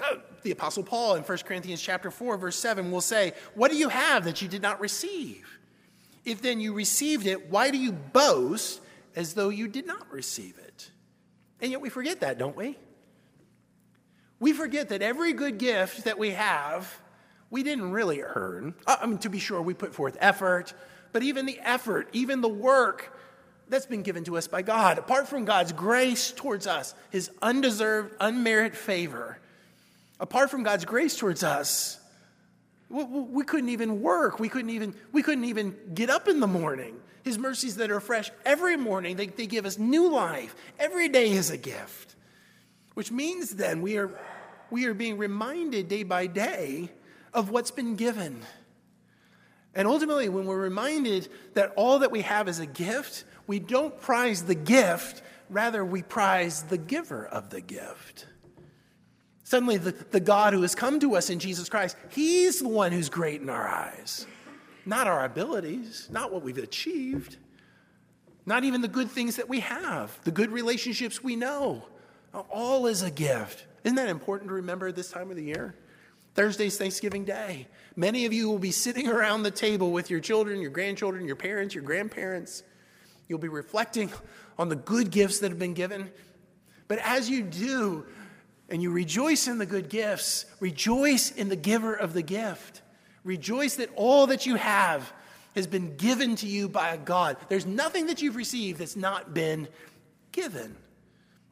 The 0.42 0.52
apostle 0.52 0.84
Paul 0.84 1.16
in 1.16 1.24
1 1.24 1.38
Corinthians 1.38 1.82
chapter 1.82 2.10
4 2.10 2.36
verse 2.36 2.56
7 2.56 2.90
will 2.90 3.00
say, 3.00 3.34
"What 3.54 3.70
do 3.70 3.76
you 3.76 3.88
have 3.88 4.24
that 4.24 4.40
you 4.40 4.48
did 4.48 4.62
not 4.62 4.80
receive? 4.80 5.58
If 6.24 6.40
then 6.40 6.60
you 6.60 6.72
received 6.72 7.26
it, 7.26 7.50
why 7.50 7.70
do 7.70 7.78
you 7.78 7.92
boast 7.92 8.80
as 9.16 9.34
though 9.34 9.48
you 9.48 9.66
did 9.66 9.86
not 9.86 10.10
receive 10.12 10.56
it?" 10.58 10.90
And 11.60 11.70
yet 11.72 11.80
we 11.80 11.88
forget 11.88 12.20
that, 12.20 12.38
don't 12.38 12.56
we? 12.56 12.78
We 14.40 14.52
forget 14.52 14.90
that 14.90 15.02
every 15.02 15.32
good 15.32 15.58
gift 15.58 16.04
that 16.04 16.18
we 16.18 16.30
have, 16.30 17.00
we 17.50 17.62
didn't 17.62 17.90
really 17.90 18.22
earn. 18.22 18.74
I 18.86 19.04
mean, 19.06 19.18
to 19.18 19.28
be 19.28 19.40
sure, 19.40 19.60
we 19.60 19.74
put 19.74 19.92
forth 19.92 20.16
effort, 20.20 20.72
but 21.12 21.22
even 21.22 21.46
the 21.46 21.58
effort, 21.60 22.08
even 22.12 22.40
the 22.40 22.48
work, 22.48 23.18
that's 23.68 23.86
been 23.86 24.02
given 24.02 24.24
to 24.24 24.36
us 24.36 24.46
by 24.46 24.62
God. 24.62 24.98
Apart 24.98 25.28
from 25.28 25.44
God's 25.44 25.72
grace 25.72 26.32
towards 26.32 26.66
us, 26.66 26.94
his 27.10 27.30
undeserved, 27.42 28.14
unmerited 28.20 28.78
favor, 28.78 29.38
apart 30.20 30.50
from 30.50 30.62
God's 30.62 30.84
grace 30.84 31.16
towards 31.16 31.42
us, 31.42 31.98
we 32.88 33.44
couldn't 33.44 33.68
even 33.68 34.00
work. 34.00 34.40
We 34.40 34.48
couldn't 34.48 34.70
even, 34.70 34.94
we 35.12 35.22
couldn't 35.22 35.44
even 35.44 35.76
get 35.94 36.10
up 36.10 36.26
in 36.28 36.40
the 36.40 36.46
morning. 36.46 36.96
His 37.22 37.38
mercies 37.38 37.76
that 37.76 37.90
are 37.90 38.00
fresh 38.00 38.30
every 38.46 38.76
morning, 38.76 39.16
they, 39.16 39.26
they 39.26 39.46
give 39.46 39.66
us 39.66 39.78
new 39.78 40.10
life. 40.10 40.54
Every 40.78 41.08
day 41.08 41.30
is 41.30 41.50
a 41.50 41.58
gift. 41.58 42.14
Which 42.94 43.12
means 43.12 43.50
then 43.50 43.82
we 43.82 43.98
are, 43.98 44.10
we 44.70 44.86
are 44.86 44.94
being 44.94 45.18
reminded 45.18 45.88
day 45.88 46.02
by 46.02 46.26
day 46.26 46.90
of 47.34 47.50
what's 47.50 47.70
been 47.70 47.96
given. 47.96 48.40
And 49.74 49.86
ultimately, 49.86 50.30
when 50.30 50.46
we're 50.46 50.60
reminded 50.60 51.28
that 51.54 51.74
all 51.76 51.98
that 51.98 52.10
we 52.10 52.22
have 52.22 52.48
is 52.48 52.58
a 52.58 52.66
gift, 52.66 53.24
we 53.46 53.58
don't 53.58 54.00
prize 54.00 54.44
the 54.44 54.54
gift, 54.54 55.22
rather, 55.50 55.84
we 55.84 56.02
prize 56.02 56.62
the 56.64 56.78
giver 56.78 57.26
of 57.26 57.50
the 57.50 57.60
gift. 57.60 58.26
Suddenly, 59.48 59.78
the, 59.78 59.92
the 59.92 60.20
God 60.20 60.52
who 60.52 60.60
has 60.60 60.74
come 60.74 61.00
to 61.00 61.16
us 61.16 61.30
in 61.30 61.38
Jesus 61.38 61.70
Christ, 61.70 61.96
He's 62.10 62.58
the 62.60 62.68
one 62.68 62.92
who's 62.92 63.08
great 63.08 63.40
in 63.40 63.48
our 63.48 63.66
eyes, 63.66 64.26
not 64.84 65.06
our 65.06 65.24
abilities, 65.24 66.06
not 66.12 66.30
what 66.30 66.42
we've 66.42 66.58
achieved, 66.58 67.38
not 68.44 68.64
even 68.64 68.82
the 68.82 68.88
good 68.88 69.10
things 69.10 69.36
that 69.36 69.48
we 69.48 69.60
have, 69.60 70.22
the 70.24 70.30
good 70.30 70.50
relationships 70.50 71.24
we 71.24 71.34
know. 71.34 71.82
All 72.50 72.86
is 72.88 73.00
a 73.00 73.10
gift. 73.10 73.64
Isn't 73.84 73.96
that 73.96 74.10
important 74.10 74.48
to 74.50 74.54
remember 74.56 74.92
this 74.92 75.10
time 75.10 75.30
of 75.30 75.36
the 75.36 75.44
year? 75.44 75.74
Thursday's 76.34 76.76
Thanksgiving 76.76 77.24
Day. 77.24 77.68
Many 77.96 78.26
of 78.26 78.34
you 78.34 78.50
will 78.50 78.58
be 78.58 78.70
sitting 78.70 79.08
around 79.08 79.44
the 79.44 79.50
table 79.50 79.92
with 79.92 80.10
your 80.10 80.20
children, 80.20 80.60
your 80.60 80.72
grandchildren, 80.72 81.24
your 81.24 81.36
parents, 81.36 81.74
your 81.74 81.84
grandparents. 81.84 82.64
You'll 83.28 83.38
be 83.38 83.48
reflecting 83.48 84.10
on 84.58 84.68
the 84.68 84.76
good 84.76 85.10
gifts 85.10 85.38
that 85.38 85.48
have 85.48 85.58
been 85.58 85.72
given. 85.72 86.10
But 86.86 86.98
as 86.98 87.30
you 87.30 87.44
do, 87.44 88.04
and 88.68 88.82
you 88.82 88.90
rejoice 88.90 89.48
in 89.48 89.58
the 89.58 89.66
good 89.66 89.88
gifts, 89.88 90.44
rejoice 90.60 91.30
in 91.30 91.48
the 91.48 91.56
giver 91.56 91.94
of 91.94 92.12
the 92.12 92.22
gift. 92.22 92.82
Rejoice 93.24 93.76
that 93.76 93.90
all 93.96 94.26
that 94.28 94.46
you 94.46 94.56
have 94.56 95.12
has 95.54 95.66
been 95.66 95.96
given 95.96 96.36
to 96.36 96.46
you 96.46 96.68
by 96.68 96.96
God. 96.96 97.36
There's 97.48 97.66
nothing 97.66 98.06
that 98.06 98.22
you've 98.22 98.36
received 98.36 98.78
that's 98.78 98.96
not 98.96 99.34
been 99.34 99.68
given. 100.32 100.76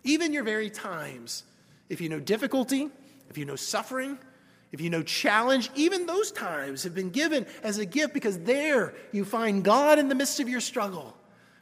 Even 0.05 0.33
your 0.33 0.45
very 0.45 0.71
times. 0.71 1.43
If 1.89 2.01
you 2.01 2.09
know 2.09 2.21
difficulty, 2.21 2.89
if 3.29 3.39
you 3.39 3.45
know 3.45 3.57
suffering, 3.57 4.19
if 4.73 4.81
you 4.81 4.91
know 4.91 5.03
challenge, 5.03 5.71
even 5.75 6.07
those 6.07 6.33
times 6.33 6.83
have 6.83 6.95
been 6.95 7.11
given 7.11 7.47
as 7.63 7.79
a 7.79 7.87
gift 7.87 8.13
because 8.13 8.39
there 8.41 8.95
you 9.13 9.25
find 9.25 9.65
God 9.65 9.99
in 9.99 10.09
the 10.09 10.15
midst 10.15 10.41
of 10.41 10.49
your 10.49 10.61
struggle, 10.61 11.17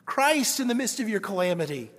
Christ 0.06 0.60
in 0.60 0.68
the 0.68 0.74
midst 0.74 1.00
of 1.00 1.08
your 1.08 1.20
calamity. 1.20 1.90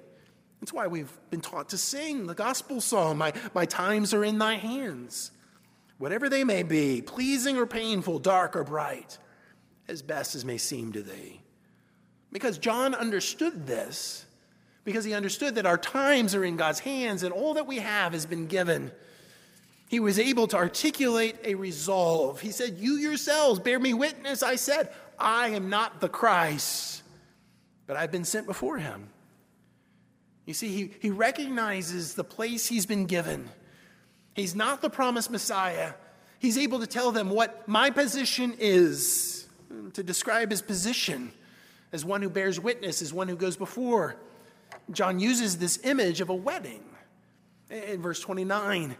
That's 0.66 0.74
why 0.74 0.88
we've 0.88 1.16
been 1.30 1.42
taught 1.42 1.70
to 1.70 1.78
sing 1.78 2.26
the 2.26 2.34
gospel 2.34 2.82
song, 2.82 3.20
My, 3.20 3.34
my 3.54 3.68
times 3.68 4.16
are 4.16 4.26
in 4.26 4.40
thy 4.40 4.56
hands. 4.56 5.30
whatever 6.00 6.28
they 6.28 6.44
may 6.44 6.64
be, 6.64 7.04
pleasing 7.04 7.56
or 7.56 7.68
painful, 7.68 8.18
dark 8.18 8.56
or 8.56 8.64
bright, 8.64 9.20
as 9.88 10.02
best 10.02 10.34
as 10.34 10.44
may 10.44 10.58
seem 10.58 10.92
to 10.94 11.04
thee. 11.04 11.40
Because 12.32 12.58
John 12.58 12.96
understood 12.96 13.68
this, 13.68 14.26
because 14.86 15.06
he 15.06 15.14
understood 15.14 15.54
that 15.54 15.68
our 15.68 15.78
times 15.78 16.34
are 16.34 16.44
in 16.44 16.58
God's 16.58 16.80
hands 16.80 17.22
and 17.22 17.32
all 17.32 17.54
that 17.54 17.68
we 17.68 17.78
have 17.78 18.14
has 18.14 18.26
been 18.26 18.48
given. 18.48 18.92
He 19.88 20.00
was 20.00 20.18
able 20.18 20.48
to 20.48 20.58
articulate 20.58 21.36
a 21.44 21.54
resolve. 21.54 22.42
He 22.42 22.50
said, 22.50 22.80
You 22.80 22.94
yourselves 22.94 23.60
bear 23.60 23.80
me 23.80 23.94
witness. 23.94 24.42
I 24.42 24.56
said, 24.56 24.92
I 25.20 25.50
am 25.50 25.70
not 25.70 26.02
the 26.02 26.10
Christ, 26.10 27.04
but 27.86 27.98
I've 27.98 28.12
been 28.12 28.26
sent 28.26 28.48
before 28.48 28.80
him. 28.80 29.10
You 30.46 30.54
see, 30.54 30.68
he, 30.70 30.92
he 31.02 31.10
recognizes 31.10 32.14
the 32.14 32.24
place 32.24 32.68
he's 32.68 32.86
been 32.86 33.06
given. 33.06 33.50
He's 34.36 34.56
not 34.56 34.82
the 34.82 34.90
promised 34.90 35.32
Messiah. 35.32 35.94
He's 36.40 36.58
able 36.58 36.80
to 36.80 36.88
tell 36.88 37.12
them 37.12 37.30
what 37.30 37.68
my 37.68 37.90
position 37.90 38.56
is, 38.60 39.48
to 39.94 40.04
describe 40.04 40.52
his 40.52 40.62
position 40.62 41.32
as 41.92 42.06
one 42.06 42.22
who 42.22 42.30
bears 42.30 42.60
witness, 42.60 43.02
as 43.02 43.14
one 43.14 43.28
who 43.28 43.36
goes 43.36 43.58
before. 43.58 44.18
John 44.92 45.20
uses 45.20 45.58
this 45.58 45.80
image 45.84 46.22
of 46.22 46.30
a 46.30 46.36
wedding 46.36 46.84
in 47.70 48.02
verse 48.02 48.20
29. 48.20 48.96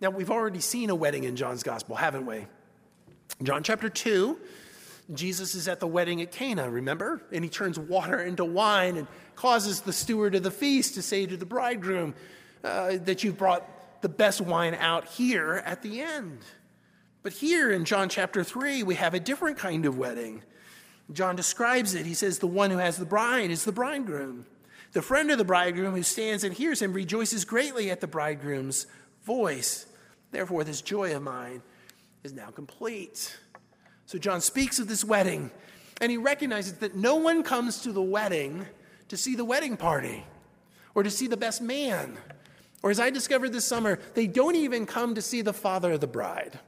Now, 0.00 0.10
we've 0.10 0.30
already 0.30 0.60
seen 0.60 0.90
a 0.90 0.94
wedding 0.94 1.24
in 1.24 1.36
John's 1.36 1.62
gospel, 1.62 1.94
haven't 1.96 2.26
we? 2.26 2.46
John 3.42 3.62
chapter 3.62 3.88
2, 3.88 4.38
Jesus 5.12 5.54
is 5.54 5.68
at 5.68 5.80
the 5.80 5.86
wedding 5.86 6.22
at 6.22 6.32
Cana, 6.32 6.70
remember? 6.70 7.22
And 7.32 7.44
he 7.44 7.50
turns 7.50 7.78
water 7.78 8.20
into 8.20 8.44
wine 8.44 8.96
and 8.96 9.06
causes 9.34 9.80
the 9.80 9.92
steward 9.92 10.34
of 10.34 10.42
the 10.42 10.50
feast 10.50 10.94
to 10.94 11.02
say 11.02 11.26
to 11.26 11.36
the 11.36 11.46
bridegroom 11.46 12.14
uh, 12.62 12.98
that 13.04 13.24
you've 13.24 13.38
brought 13.38 14.00
the 14.02 14.08
best 14.08 14.40
wine 14.40 14.74
out 14.74 15.06
here 15.06 15.62
at 15.64 15.82
the 15.82 16.00
end. 16.00 16.38
But 17.22 17.32
here 17.32 17.70
in 17.70 17.84
John 17.84 18.08
chapter 18.08 18.42
3, 18.42 18.82
we 18.82 18.96
have 18.96 19.14
a 19.14 19.20
different 19.20 19.58
kind 19.58 19.86
of 19.86 19.96
wedding. 19.96 20.42
John 21.12 21.36
describes 21.36 21.94
it. 21.94 22.06
He 22.06 22.14
says, 22.14 22.38
The 22.38 22.46
one 22.46 22.70
who 22.70 22.78
has 22.78 22.96
the 22.96 23.04
bride 23.04 23.50
is 23.50 23.64
the 23.64 23.72
bridegroom. 23.72 24.46
The 24.92 25.02
friend 25.02 25.30
of 25.30 25.38
the 25.38 25.44
bridegroom 25.44 25.94
who 25.94 26.02
stands 26.02 26.44
and 26.44 26.52
hears 26.52 26.82
him 26.82 26.92
rejoices 26.92 27.44
greatly 27.44 27.90
at 27.90 28.00
the 28.00 28.06
bridegroom's 28.06 28.86
voice. 29.24 29.86
Therefore, 30.30 30.64
this 30.64 30.82
joy 30.82 31.14
of 31.14 31.22
mine 31.22 31.62
is 32.24 32.32
now 32.32 32.50
complete. 32.50 33.36
So 34.12 34.18
John 34.18 34.42
speaks 34.42 34.78
of 34.78 34.88
this 34.88 35.06
wedding, 35.06 35.50
and 35.98 36.10
he 36.10 36.18
recognizes 36.18 36.74
that 36.74 36.94
no 36.94 37.16
one 37.16 37.42
comes 37.42 37.80
to 37.80 37.92
the 37.92 38.02
wedding 38.02 38.66
to 39.08 39.16
see 39.16 39.36
the 39.36 39.44
wedding 39.46 39.78
party 39.78 40.26
or 40.94 41.02
to 41.02 41.08
see 41.08 41.28
the 41.28 41.36
best 41.38 41.62
man. 41.62 42.18
Or, 42.82 42.90
as 42.90 43.00
I 43.00 43.08
discovered 43.08 43.54
this 43.54 43.64
summer, 43.64 43.98
they 44.12 44.26
don't 44.26 44.54
even 44.54 44.84
come 44.84 45.14
to 45.14 45.22
see 45.22 45.40
the 45.40 45.54
father 45.54 45.92
of 45.92 46.02
the 46.02 46.06
bride. 46.06 46.58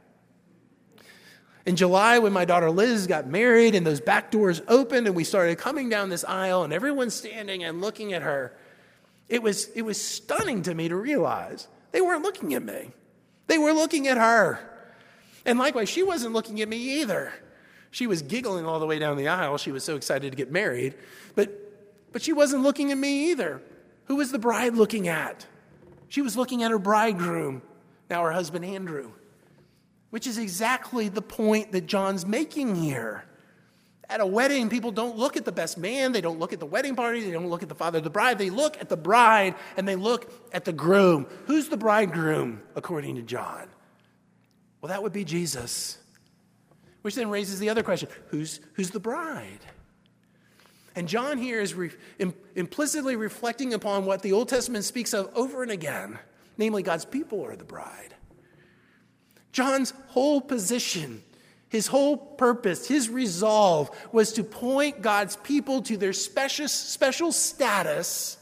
In 1.67 1.77
July, 1.77 2.19
when 2.19 2.33
my 2.33 2.47
daughter 2.47 2.71
Liz 2.71 3.07
got 3.07 3.27
married 3.27 3.75
and 3.75 3.87
those 3.87 4.01
back 4.01 4.31
doors 4.31 4.63
opened 4.67 5.07
and 5.07 5.15
we 5.15 5.23
started 5.25 5.59
coming 5.59 5.91
down 5.91 6.09
this 6.09 6.25
aisle 6.25 6.65
and 6.65 6.73
everyone's 6.73 7.15
standing 7.15 7.63
and 7.63 7.83
looking 7.83 8.15
at 8.15 8.23
her, 8.23 8.57
it 9.29 9.43
was, 9.43 9.69
it 9.75 9.83
was 9.83 10.03
stunning 10.03 10.63
to 10.63 10.75
me 10.75 10.89
to 10.89 10.97
realize 10.97 11.69
they 11.93 12.01
weren't 12.01 12.23
looking 12.23 12.55
at 12.55 12.63
me. 12.63 12.93
They 13.49 13.59
were 13.59 13.73
looking 13.75 14.09
at 14.09 14.17
her. 14.17 14.71
And 15.45 15.59
likewise, 15.59 15.89
she 15.89 16.03
wasn't 16.03 16.33
looking 16.33 16.61
at 16.61 16.69
me 16.69 17.01
either. 17.01 17.33
She 17.91 18.07
was 18.07 18.23
giggling 18.23 18.67
all 18.67 18.81
the 18.81 18.87
way 18.87 18.99
down 18.99 19.17
the 19.17 19.29
aisle. 19.29 19.59
She 19.59 19.71
was 19.71 19.85
so 19.85 19.97
excited 19.97 20.33
to 20.33 20.37
get 20.37 20.51
married. 20.51 20.95
But, 21.35 22.13
but 22.13 22.23
she 22.23 22.33
wasn't 22.33 22.63
looking 22.63 22.91
at 22.91 22.99
me 22.99 23.31
either. 23.31 23.63
Who 24.05 24.17
was 24.17 24.33
the 24.33 24.39
bride 24.39 24.75
looking 24.75 25.09
at? 25.09 25.47
She 26.09 26.23
was 26.23 26.37
looking 26.37 26.63
at 26.63 26.71
her 26.71 26.79
bridegroom, 26.79 27.63
now 28.09 28.23
her 28.23 28.33
husband 28.33 28.65
Andrew 28.65 29.11
which 30.15 30.29
is 30.29 30.39
exactly 30.39 31.09
the 31.09 31.21
point 31.21 31.73
that 31.73 31.87
John's 31.87 32.25
making 32.25 32.77
here. 32.77 33.25
At 34.09 34.21
a 34.21 34.27
wedding, 34.27 34.71
people 34.71 34.93
don't 34.93 35.17
look 35.17 35.37
at 35.37 35.45
the 35.45 35.51
best 35.51 35.77
man, 35.77 36.13
they 36.13 36.21
don't 36.21 36.39
look 36.39 36.53
at 36.53 36.61
the 36.61 36.67
wedding 36.67 36.95
party, 36.95 37.25
they 37.25 37.33
don't 37.33 37.49
look 37.49 37.65
at 37.65 37.69
the 37.69 37.75
father 37.75 37.99
of 37.99 38.05
the 38.05 38.11
bride, 38.11 38.39
they 38.39 38.49
look 38.49 38.81
at 38.81 38.89
the 38.89 38.97
bride 38.97 39.57
and 39.77 39.89
they 39.89 39.97
look 39.97 40.33
at 40.53 40.65
the 40.67 40.73
groom. 40.73 41.27
Who's 41.47 41.69
the 41.69 41.77
bridegroom, 41.77 42.63
according 42.77 43.17
to 43.17 43.23
John? 43.23 43.67
Well, 44.85 44.91
that 44.91 45.03
would 45.03 45.15
be 45.15 45.25
Jesus. 45.25 45.97
Which 47.01 47.15
then 47.15 47.31
raises 47.31 47.59
the 47.59 47.71
other 47.71 47.83
question 47.83 48.11
who's, 48.27 48.61
who's 48.75 48.91
the 48.91 49.01
bride? 49.01 49.61
And 50.95 51.09
John 51.09 51.39
here 51.39 51.59
is 51.59 51.73
re- 51.73 51.93
Im- 52.19 52.35
implicitly 52.55 53.17
reflecting 53.17 53.73
upon 53.73 54.05
what 54.05 54.21
the 54.21 54.33
Old 54.33 54.51
Testament 54.51 54.85
speaks 54.85 55.15
of 55.15 55.31
over 55.35 55.63
and 55.63 55.73
again 55.73 56.19
namely, 56.59 56.83
God's 56.83 57.07
people 57.07 57.47
are 57.47 57.57
the 57.57 57.65
bride. 57.65 58.15
John's 59.53 59.95
whole 60.09 60.43
position, 60.43 61.23
his 61.71 61.87
whole 61.87 62.19
purpose, 62.19 62.87
his 62.87 63.09
resolve 63.09 63.91
was 64.13 64.35
to 64.35 64.45
point 64.45 65.01
God's 65.01 65.37
people 65.37 65.81
to 65.85 65.97
their 65.97 66.13
special, 66.13 66.69
special 66.69 67.33
status 67.33 68.37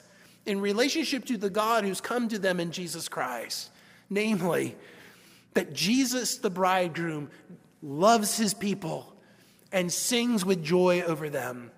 in 0.45 0.61
relationship 0.61 1.25
to 1.27 1.37
the 1.37 1.51
God 1.51 1.85
who's 1.85 2.01
come 2.01 2.27
to 2.31 2.39
them 2.41 2.59
in 2.59 2.73
Jesus 2.73 3.09
Christ. 3.09 3.71
Namely, 4.11 4.75
that 5.55 5.73
Jesus, 5.73 6.37
the 6.37 6.51
bridegroom, 6.51 7.31
loves 7.83 8.37
his 8.37 8.55
people 8.55 9.15
and 9.71 9.93
sings 9.93 10.45
with 10.45 10.63
joy 10.63 11.03
over 11.03 11.29
them. 11.29 11.71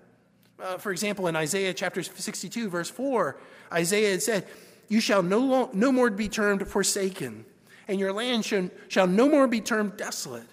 Uh, 0.59 0.77
for 0.77 0.91
example, 0.91 1.27
in 1.27 1.35
Isaiah 1.35 1.73
chapter 1.73 2.01
62, 2.03 2.69
verse 2.69 2.89
4, 2.89 3.37
Isaiah 3.73 4.11
had 4.11 4.23
said, 4.23 4.47
You 4.87 4.99
shall 4.99 5.23
no, 5.23 5.39
long, 5.39 5.69
no 5.73 5.91
more 5.91 6.09
be 6.09 6.29
termed 6.29 6.67
forsaken 6.67 7.45
and 7.87 7.99
your 7.99 8.13
land 8.13 8.45
shall, 8.45 8.69
shall 8.87 9.07
no 9.07 9.29
more 9.29 9.47
be 9.47 9.61
termed 9.61 9.97
desolate, 9.97 10.47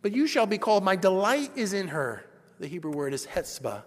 but 0.00 0.12
you 0.12 0.26
shall 0.26 0.46
be 0.46 0.58
called, 0.58 0.84
My 0.84 0.96
delight 0.96 1.52
is 1.56 1.72
in 1.72 1.88
her. 1.88 2.24
The 2.58 2.66
Hebrew 2.66 2.92
word 2.92 3.12
is 3.12 3.26
Hephzibah. 3.26 3.84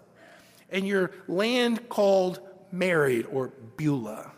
And 0.69 0.88
your 0.88 1.11
land 1.27 1.89
called 1.89 2.39
married 2.71 3.27
or 3.31 3.53
Beulah. 3.77 4.31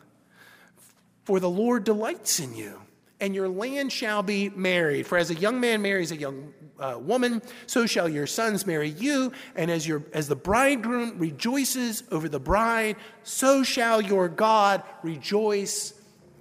For 1.24 1.40
the 1.40 1.50
Lord 1.50 1.84
delights 1.84 2.40
in 2.40 2.56
you, 2.56 2.82
and 3.20 3.34
your 3.34 3.50
land 3.50 3.92
shall 3.92 4.24
be 4.24 4.50
married. 4.50 5.08
For 5.08 5.18
as 5.18 5.32
a 5.32 5.36
young 5.36 5.60
man 5.60 5.82
marries 5.82 6.12
a 6.12 6.18
young 6.18 6.54
uh, 6.80 6.98
woman, 7.00 7.42
so 7.66 7.86
shall 7.86 8.08
your 8.08 8.28
sons 8.28 8.68
marry 8.68 8.90
you. 8.90 9.32
And 9.56 9.72
as, 9.72 9.88
your, 9.88 10.04
as 10.14 10.28
the 10.28 10.36
bridegroom 10.36 11.18
rejoices 11.18 12.04
over 12.12 12.30
the 12.30 12.40
bride, 12.40 12.96
so 13.24 13.64
shall 13.64 14.02
your 14.02 14.30
God 14.30 14.84
rejoice 15.02 15.94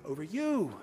over 0.05 0.23
you. 0.23 0.75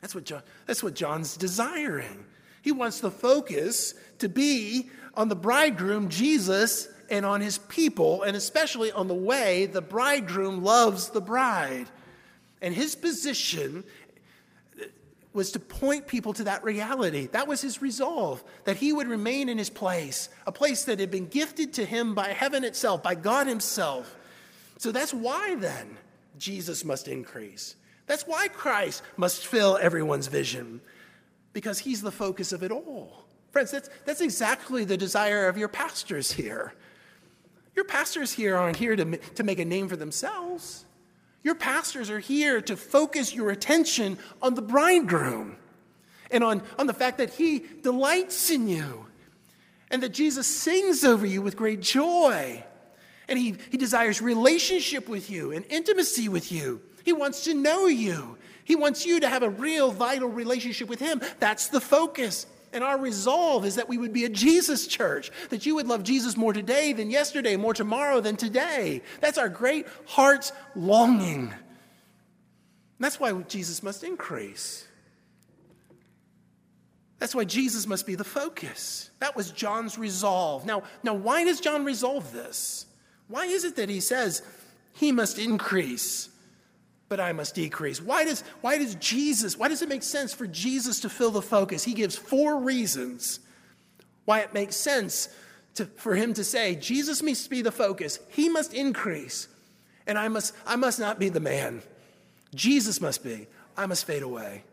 That's 0.00 0.14
what, 0.14 0.24
John, 0.24 0.42
that's 0.66 0.82
what 0.82 0.94
John's 0.94 1.36
desiring. 1.36 2.24
He 2.62 2.72
wants 2.72 3.00
the 3.00 3.10
focus 3.10 3.94
to 4.18 4.28
be 4.28 4.90
on 5.14 5.28
the 5.28 5.36
bridegroom, 5.36 6.08
Jesus, 6.08 6.88
and 7.10 7.26
on 7.26 7.40
his 7.40 7.58
people, 7.58 8.22
and 8.22 8.36
especially 8.36 8.90
on 8.90 9.08
the 9.08 9.14
way 9.14 9.66
the 9.66 9.82
bridegroom 9.82 10.64
loves 10.64 11.10
the 11.10 11.20
bride. 11.20 11.86
And 12.62 12.74
his 12.74 12.94
position 12.94 13.84
was 15.34 15.50
to 15.52 15.60
point 15.60 16.06
people 16.06 16.32
to 16.32 16.44
that 16.44 16.64
reality. 16.64 17.26
That 17.26 17.48
was 17.48 17.60
his 17.60 17.82
resolve, 17.82 18.42
that 18.64 18.76
he 18.76 18.92
would 18.92 19.08
remain 19.08 19.48
in 19.48 19.58
his 19.58 19.68
place, 19.68 20.30
a 20.46 20.52
place 20.52 20.84
that 20.84 21.00
had 21.00 21.10
been 21.10 21.26
gifted 21.26 21.74
to 21.74 21.84
him 21.84 22.14
by 22.14 22.28
heaven 22.28 22.64
itself, 22.64 23.02
by 23.02 23.16
God 23.16 23.46
himself. 23.46 24.16
So 24.78 24.92
that's 24.92 25.12
why 25.12 25.56
then 25.56 25.98
Jesus 26.38 26.84
must 26.84 27.08
increase. 27.08 27.74
That's 28.06 28.26
why 28.26 28.48
Christ 28.48 29.02
must 29.16 29.46
fill 29.46 29.76
everyone's 29.80 30.28
vision, 30.28 30.80
because 31.52 31.80
he's 31.80 32.00
the 32.00 32.12
focus 32.12 32.52
of 32.52 32.62
it 32.62 32.70
all. 32.70 33.24
Friends, 33.50 33.72
that's, 33.72 33.90
that's 34.04 34.20
exactly 34.20 34.84
the 34.84 34.96
desire 34.96 35.48
of 35.48 35.58
your 35.58 35.68
pastors 35.68 36.32
here. 36.32 36.74
Your 37.74 37.84
pastors 37.84 38.32
here 38.32 38.56
aren't 38.56 38.76
here 38.76 38.94
to, 38.94 39.16
to 39.16 39.42
make 39.42 39.58
a 39.58 39.64
name 39.64 39.88
for 39.88 39.96
themselves. 39.96 40.84
Your 41.44 41.54
pastors 41.54 42.10
are 42.10 42.18
here 42.18 42.60
to 42.62 42.76
focus 42.76 43.34
your 43.34 43.50
attention 43.50 44.18
on 44.42 44.54
the 44.54 44.62
bridegroom 44.62 45.56
and 46.30 46.42
on, 46.42 46.62
on 46.78 46.86
the 46.86 46.94
fact 46.94 47.18
that 47.18 47.34
he 47.34 47.64
delights 47.82 48.50
in 48.50 48.66
you 48.66 49.06
and 49.90 50.02
that 50.02 50.08
Jesus 50.08 50.46
sings 50.46 51.04
over 51.04 51.24
you 51.24 51.42
with 51.42 51.56
great 51.56 51.82
joy. 51.82 52.64
And 53.28 53.38
he, 53.38 53.56
he 53.70 53.76
desires 53.76 54.20
relationship 54.20 55.08
with 55.08 55.30
you 55.30 55.52
and 55.52 55.64
intimacy 55.68 56.28
with 56.28 56.50
you. 56.50 56.80
He 57.04 57.12
wants 57.12 57.44
to 57.44 57.54
know 57.54 57.86
you. 57.86 58.38
He 58.64 58.76
wants 58.76 59.04
you 59.04 59.20
to 59.20 59.28
have 59.28 59.42
a 59.42 59.50
real, 59.50 59.90
vital 59.90 60.28
relationship 60.28 60.88
with 60.88 60.98
Him. 60.98 61.20
That's 61.38 61.68
the 61.68 61.80
focus. 61.80 62.46
And 62.74 62.82
our 62.82 62.98
resolve 62.98 63.64
is 63.64 63.76
that 63.76 63.88
we 63.88 63.96
would 63.96 64.12
be 64.12 64.24
a 64.24 64.28
Jesus 64.28 64.88
church, 64.88 65.30
that 65.50 65.64
you 65.64 65.76
would 65.76 65.86
love 65.86 66.02
Jesus 66.02 66.36
more 66.36 66.52
today 66.52 66.92
than 66.92 67.08
yesterday, 67.08 67.56
more 67.56 67.72
tomorrow 67.72 68.20
than 68.20 68.36
today. 68.36 69.00
That's 69.20 69.38
our 69.38 69.48
great 69.48 69.86
heart's 70.06 70.52
longing. 70.74 71.52
And 71.52 72.98
that's 72.98 73.20
why 73.20 73.32
Jesus 73.42 73.80
must 73.80 74.02
increase. 74.02 74.88
That's 77.20 77.34
why 77.34 77.44
Jesus 77.44 77.86
must 77.86 78.06
be 78.06 78.16
the 78.16 78.24
focus. 78.24 79.10
That 79.20 79.36
was 79.36 79.52
John's 79.52 79.96
resolve. 79.96 80.66
Now, 80.66 80.82
now 81.04 81.14
why 81.14 81.44
does 81.44 81.60
John 81.60 81.84
resolve 81.84 82.32
this? 82.32 82.86
Why 83.28 83.46
is 83.46 83.64
it 83.64 83.76
that 83.76 83.88
he 83.88 84.00
says 84.00 84.42
he 84.92 85.12
must 85.12 85.38
increase? 85.38 86.28
But 87.14 87.22
I 87.22 87.30
must 87.30 87.54
decrease. 87.54 88.02
Why 88.02 88.24
does, 88.24 88.42
why 88.60 88.76
does 88.76 88.96
Jesus, 88.96 89.56
why 89.56 89.68
does 89.68 89.82
it 89.82 89.88
make 89.88 90.02
sense 90.02 90.34
for 90.34 90.48
Jesus 90.48 90.98
to 90.98 91.08
fill 91.08 91.30
the 91.30 91.40
focus? 91.40 91.84
He 91.84 91.94
gives 91.94 92.16
four 92.16 92.58
reasons 92.58 93.38
why 94.24 94.40
it 94.40 94.52
makes 94.52 94.74
sense 94.74 95.28
to, 95.76 95.86
for 95.86 96.16
him 96.16 96.34
to 96.34 96.42
say, 96.42 96.74
Jesus 96.74 97.22
must 97.22 97.48
be 97.50 97.62
the 97.62 97.70
focus, 97.70 98.18
he 98.30 98.48
must 98.48 98.74
increase, 98.74 99.46
and 100.08 100.18
I 100.18 100.26
must, 100.26 100.56
I 100.66 100.74
must 100.74 100.98
not 100.98 101.20
be 101.20 101.28
the 101.28 101.38
man. 101.38 101.82
Jesus 102.52 103.00
must 103.00 103.22
be, 103.22 103.46
I 103.76 103.86
must 103.86 104.06
fade 104.06 104.24
away. 104.24 104.64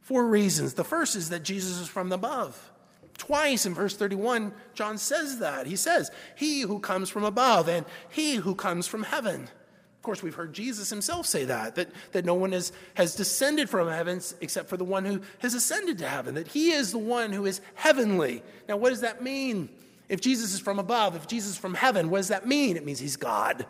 Four 0.00 0.26
reasons. 0.26 0.74
The 0.74 0.82
first 0.82 1.14
is 1.14 1.28
that 1.28 1.44
Jesus 1.44 1.78
is 1.78 1.86
from 1.86 2.10
above. 2.10 2.72
Twice 3.18 3.66
in 3.66 3.74
verse 3.74 3.96
31, 3.96 4.50
John 4.74 4.98
says 4.98 5.38
that. 5.38 5.68
He 5.68 5.76
says, 5.76 6.10
He 6.34 6.62
who 6.62 6.80
comes 6.80 7.08
from 7.08 7.22
above 7.22 7.68
and 7.68 7.86
He 8.10 8.34
who 8.34 8.56
comes 8.56 8.88
from 8.88 9.04
heaven. 9.04 9.48
Of 9.98 10.02
course, 10.02 10.22
we've 10.22 10.34
heard 10.34 10.52
Jesus 10.52 10.90
himself 10.90 11.26
say 11.26 11.44
that, 11.46 11.74
that, 11.74 11.90
that 12.12 12.24
no 12.24 12.34
one 12.34 12.52
has, 12.52 12.70
has 12.94 13.16
descended 13.16 13.68
from 13.68 13.88
heaven 13.88 14.20
except 14.40 14.68
for 14.68 14.76
the 14.76 14.84
one 14.84 15.04
who 15.04 15.20
has 15.40 15.54
ascended 15.54 15.98
to 15.98 16.08
heaven, 16.08 16.36
that 16.36 16.46
He 16.46 16.70
is 16.70 16.92
the 16.92 16.98
one 16.98 17.32
who 17.32 17.46
is 17.46 17.60
heavenly. 17.74 18.42
Now, 18.68 18.76
what 18.76 18.90
does 18.90 19.00
that 19.00 19.22
mean? 19.22 19.68
If 20.08 20.20
Jesus 20.20 20.54
is 20.54 20.60
from 20.60 20.78
above, 20.78 21.16
if 21.16 21.26
Jesus 21.26 21.52
is 21.52 21.58
from 21.58 21.74
heaven, 21.74 22.10
what 22.10 22.18
does 22.18 22.28
that 22.28 22.46
mean? 22.46 22.76
It 22.76 22.86
means 22.86 23.00
He's 23.00 23.16
God. 23.16 23.66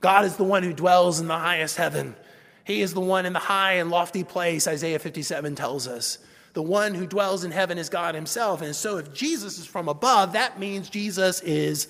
God 0.00 0.24
is 0.24 0.36
the 0.36 0.44
one 0.44 0.62
who 0.62 0.72
dwells 0.72 1.18
in 1.18 1.26
the 1.26 1.36
highest 1.36 1.76
heaven. 1.76 2.14
He 2.62 2.80
is 2.80 2.94
the 2.94 3.00
one 3.00 3.26
in 3.26 3.32
the 3.32 3.40
high 3.40 3.74
and 3.74 3.90
lofty 3.90 4.22
place, 4.22 4.68
Isaiah 4.68 5.00
57 5.00 5.56
tells 5.56 5.88
us. 5.88 6.18
The 6.52 6.62
one 6.62 6.94
who 6.94 7.06
dwells 7.06 7.44
in 7.44 7.50
heaven 7.50 7.78
is 7.78 7.88
God 7.88 8.14
himself. 8.14 8.62
And 8.62 8.74
so 8.74 8.96
if 8.96 9.12
Jesus 9.12 9.58
is 9.58 9.66
from 9.66 9.88
above, 9.88 10.32
that 10.32 10.58
means 10.58 10.88
Jesus 10.88 11.40
is 11.42 11.88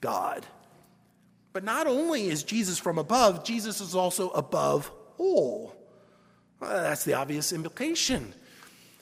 God. 0.00 0.46
But 1.54 1.62
not 1.62 1.86
only 1.86 2.26
is 2.26 2.42
Jesus 2.42 2.80
from 2.80 2.98
above, 2.98 3.44
Jesus 3.44 3.80
is 3.80 3.94
also 3.94 4.28
above 4.30 4.90
all. 5.18 5.74
Well, 6.58 6.82
that's 6.82 7.04
the 7.04 7.14
obvious 7.14 7.52
implication. 7.52 8.34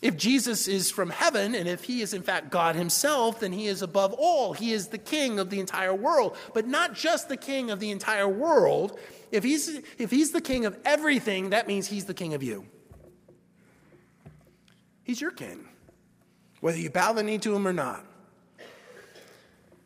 If 0.03 0.19
Jesus 0.19 0.69
is 0.69 0.91
from 0.91 1.09
heaven, 1.09 1.55
and 1.55 1.67
if 1.67 1.85
he 1.85 2.03
is 2.03 2.13
in 2.13 2.23
fact 2.23 2.51
God 2.51 2.77
himself, 2.77 3.41
then 3.41 3.53
he 3.53 3.69
is 3.69 3.81
above 3.81 4.13
all. 4.13 4.53
He 4.53 4.73
is 4.73 4.89
the 4.89 4.99
king 4.99 5.39
of 5.39 5.49
the 5.49 5.61
entire 5.61 5.95
world. 5.95 6.37
But 6.53 6.67
not 6.67 6.95
just 6.95 7.31
the 7.31 7.39
king 7.39 7.71
of 7.71 7.81
the 7.81 7.91
entire 7.91 8.29
world. 8.29 8.99
If 9.31 9.45
he's, 9.45 9.81
if 9.97 10.11
he's 10.11 10.33
the 10.33 10.43
king 10.43 10.67
of 10.67 10.79
everything, 10.85 11.51
that 11.51 11.67
means 11.67 11.87
he's 11.87 12.05
the 12.05 12.15
king 12.15 12.35
of 12.35 12.43
you. 12.43 12.67
He's 15.05 15.23
your 15.23 15.31
king, 15.31 15.67
whether 16.61 16.79
you 16.79 16.91
bow 16.91 17.15
the 17.15 17.23
knee 17.23 17.39
to 17.39 17.55
him 17.55 17.67
or 17.67 17.73
not. 17.73 18.05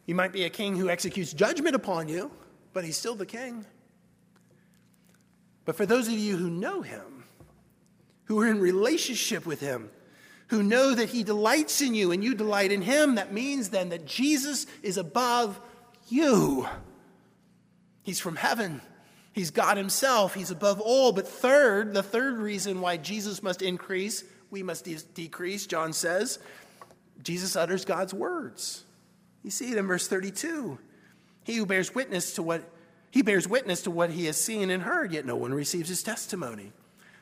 You 0.05 0.17
might 0.17 0.33
be 0.33 0.45
a 0.45 0.51
king 0.51 0.77
who 0.77 0.89
executes 0.89 1.33
judgment 1.33 1.77
upon 1.77 2.09
you, 2.09 2.31
but 2.77 2.85
he's 2.85 2.99
still 2.99 3.15
the 3.15 3.25
king. 3.25 3.65
But 5.65 5.77
for 5.77 5.87
those 5.87 6.09
of 6.09 6.13
you 6.13 6.37
who 6.37 6.51
know 6.51 6.83
him, 6.83 7.25
who 8.25 8.39
are 8.41 8.47
in 8.47 8.61
relationship 8.61 9.47
with 9.47 9.61
him, 9.61 9.89
who 10.49 10.63
know 10.63 10.95
that 10.95 11.09
he 11.09 11.23
delights 11.23 11.81
in 11.81 11.95
you 11.95 12.13
and 12.13 12.23
you 12.23 12.35
delight 12.35 12.71
in 12.71 12.83
him, 12.83 13.15
that 13.15 13.33
means 13.33 13.71
then 13.71 13.89
that 13.89 14.05
Jesus 14.05 14.67
is 14.83 14.99
above 14.99 15.59
you. 16.11 16.69
He's 18.03 18.21
from 18.21 18.37
heaven. 18.37 18.83
He's 19.33 19.51
God 19.51 19.79
himself. 19.79 20.35
He's 20.35 20.51
above 20.51 20.79
all. 20.79 21.13
But 21.13 21.27
third, 21.27 21.95
the 21.95 22.03
third 22.03 22.37
reason 22.37 22.83
why 22.83 22.99
Jesus 22.99 23.43
must 23.43 23.63
increase 23.63 24.23
we 24.51 24.63
must 24.63 24.85
de- 24.85 24.99
decrease, 25.15 25.67
John 25.67 25.95
says. 25.95 26.39
Jesus 27.23 27.57
utters 27.57 27.87
God's 27.87 28.13
words. 28.13 28.85
You 29.43 29.51
see 29.51 29.73
it 29.73 29.79
in 29.79 29.87
verse 29.87 30.09
32. 30.09 30.79
He 31.47 31.55
who 31.55 31.65
bears 31.65 31.95
witness 31.95 32.35
to 32.35 32.43
what 32.43 32.69
he 33.13 33.23
bears 33.23 33.47
witness 33.47 33.83
to 33.83 33.91
what 33.93 34.11
he 34.11 34.27
has 34.27 34.37
seen 34.37 34.69
and 34.69 34.83
heard, 34.83 35.13
yet 35.13 35.25
no 35.25 35.37
one 35.37 35.55
receives 35.55 35.89
his 35.89 36.03
testimony. 36.03 36.73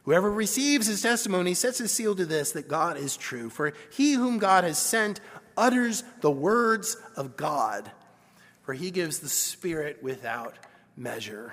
Whoever 0.04 0.32
receives 0.32 0.86
his 0.86 1.02
testimony 1.02 1.52
sets 1.52 1.76
his 1.76 1.92
seal 1.92 2.16
to 2.16 2.24
this 2.24 2.52
that 2.52 2.66
God 2.66 2.96
is 2.96 3.18
true. 3.18 3.50
For 3.50 3.74
he 3.92 4.14
whom 4.14 4.38
God 4.38 4.64
has 4.64 4.78
sent 4.78 5.20
utters 5.58 6.04
the 6.22 6.30
words 6.30 6.96
of 7.16 7.36
God, 7.36 7.90
for 8.62 8.72
he 8.72 8.90
gives 8.90 9.18
the 9.18 9.28
Spirit 9.28 10.02
without 10.02 10.54
measure. 10.96 11.52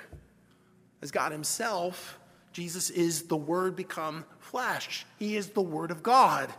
As 1.01 1.11
God 1.11 1.33
himself, 1.33 2.19
Jesus 2.53 2.89
is 2.89 3.23
the 3.23 3.35
Word 3.35 3.75
become 3.75 4.23
flesh. 4.39 5.05
He 5.19 5.35
is 5.35 5.49
the 5.49 5.61
Word 5.61 5.91
of 5.91 6.01
God. 6.01 6.49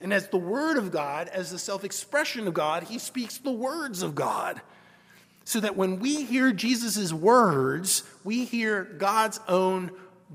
And 0.00 0.12
as 0.12 0.28
the 0.28 0.38
Word 0.38 0.76
of 0.76 0.92
God, 0.92 1.26
as 1.26 1.50
the 1.50 1.58
self 1.58 1.82
expression 1.82 2.46
of 2.46 2.54
God, 2.54 2.84
he 2.84 2.98
speaks 2.98 3.38
the 3.38 3.50
words 3.50 4.00
of 4.00 4.14
God. 4.14 4.60
So 5.44 5.60
that 5.60 5.76
when 5.76 5.98
we 5.98 6.24
hear 6.24 6.52
Jesus' 6.52 7.12
words, 7.12 8.02
we 8.24 8.44
hear 8.44 8.84
God's 8.84 9.40
own 9.46 9.90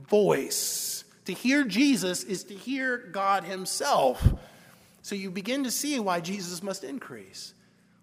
voice. 0.07 1.03
To 1.25 1.33
hear 1.33 1.63
Jesus 1.63 2.23
is 2.23 2.43
to 2.45 2.53
hear 2.53 2.97
God 2.97 3.43
Himself. 3.43 4.25
So 5.01 5.15
you 5.15 5.31
begin 5.31 5.63
to 5.63 5.71
see 5.71 5.99
why 5.99 6.19
Jesus 6.19 6.61
must 6.61 6.83
increase, 6.83 7.53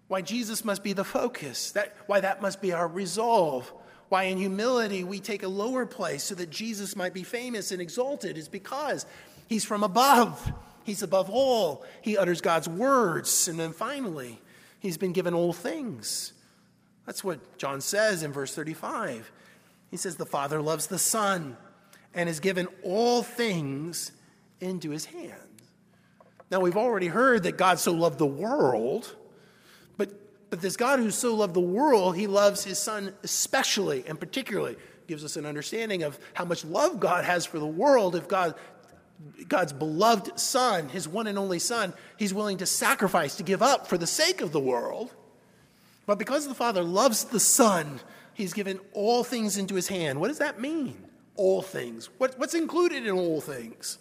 why 0.07 0.21
Jesus 0.21 0.65
must 0.65 0.83
be 0.83 0.93
the 0.93 1.05
focus, 1.05 1.71
that, 1.71 1.95
why 2.07 2.19
that 2.19 2.41
must 2.41 2.61
be 2.61 2.73
our 2.73 2.87
resolve 2.87 3.71
why 4.09 4.23
in 4.23 4.37
humility 4.37 5.03
we 5.03 5.19
take 5.19 5.43
a 5.43 5.47
lower 5.47 5.85
place 5.85 6.23
so 6.23 6.35
that 6.35 6.49
Jesus 6.49 6.95
might 6.95 7.13
be 7.13 7.23
famous 7.23 7.71
and 7.71 7.81
exalted 7.81 8.37
is 8.37 8.47
because 8.47 9.05
he's 9.47 9.65
from 9.65 9.83
above. 9.83 10.51
He's 10.83 11.03
above 11.03 11.29
all. 11.29 11.83
He 12.01 12.17
utters 12.17 12.39
God's 12.39 12.69
words. 12.69 13.47
And 13.47 13.59
then 13.59 13.73
finally, 13.73 14.39
he's 14.79 14.97
been 14.97 15.11
given 15.11 15.33
all 15.33 15.51
things. 15.51 16.31
That's 17.07 17.23
what 17.23 17.57
John 17.57 17.81
says 17.81 18.21
in 18.21 18.31
verse 18.31 18.53
35. 18.53 19.31
He 19.89 19.97
says, 19.97 20.17
The 20.17 20.25
Father 20.27 20.61
loves 20.61 20.85
the 20.85 20.99
Son 20.99 21.57
and 22.13 22.29
has 22.29 22.39
given 22.39 22.67
all 22.83 23.23
things 23.23 24.11
into 24.59 24.91
his 24.91 25.05
hands. 25.05 25.33
Now, 26.51 26.59
we've 26.59 26.77
already 26.77 27.07
heard 27.07 27.43
that 27.43 27.57
God 27.57 27.79
so 27.79 27.91
loved 27.91 28.19
the 28.19 28.27
world 28.27 29.15
but 29.97 30.11
but 30.49 30.61
this 30.61 30.77
God 30.77 30.99
who 30.99 31.11
so 31.11 31.35
loved 31.35 31.53
the 31.53 31.59
world, 31.59 32.15
he 32.15 32.27
loves 32.27 32.63
his 32.63 32.79
son 32.79 33.13
especially 33.23 34.05
and 34.07 34.19
particularly. 34.19 34.77
Gives 35.07 35.23
us 35.23 35.35
an 35.35 35.45
understanding 35.45 36.03
of 36.03 36.17
how 36.33 36.45
much 36.45 36.65
love 36.65 36.99
God 36.99 37.25
has 37.25 37.45
for 37.45 37.59
the 37.59 37.65
world. 37.65 38.15
If 38.15 38.27
God, 38.27 38.55
God's 39.47 39.73
beloved 39.73 40.39
son, 40.39 40.89
his 40.89 41.07
one 41.07 41.27
and 41.27 41.37
only 41.37 41.59
son, 41.59 41.93
he's 42.17 42.33
willing 42.33 42.57
to 42.57 42.65
sacrifice, 42.65 43.35
to 43.35 43.43
give 43.43 43.61
up 43.61 43.87
for 43.87 43.97
the 43.97 44.07
sake 44.07 44.41
of 44.41 44.51
the 44.51 44.59
world. 44.59 45.13
But 46.07 46.17
because 46.17 46.47
the 46.47 46.55
Father 46.55 46.81
loves 46.81 47.25
the 47.25 47.39
Son, 47.39 47.99
he's 48.33 48.53
given 48.53 48.79
all 48.93 49.23
things 49.23 49.57
into 49.57 49.75
his 49.75 49.89
hand. 49.89 50.19
What 50.19 50.29
does 50.29 50.39
that 50.39 50.59
mean? 50.59 50.97
All 51.35 51.61
things. 51.61 52.09
What, 52.17 52.39
what's 52.39 52.55
included 52.55 53.05
in 53.05 53.11
all 53.11 53.41
things? 53.41 53.99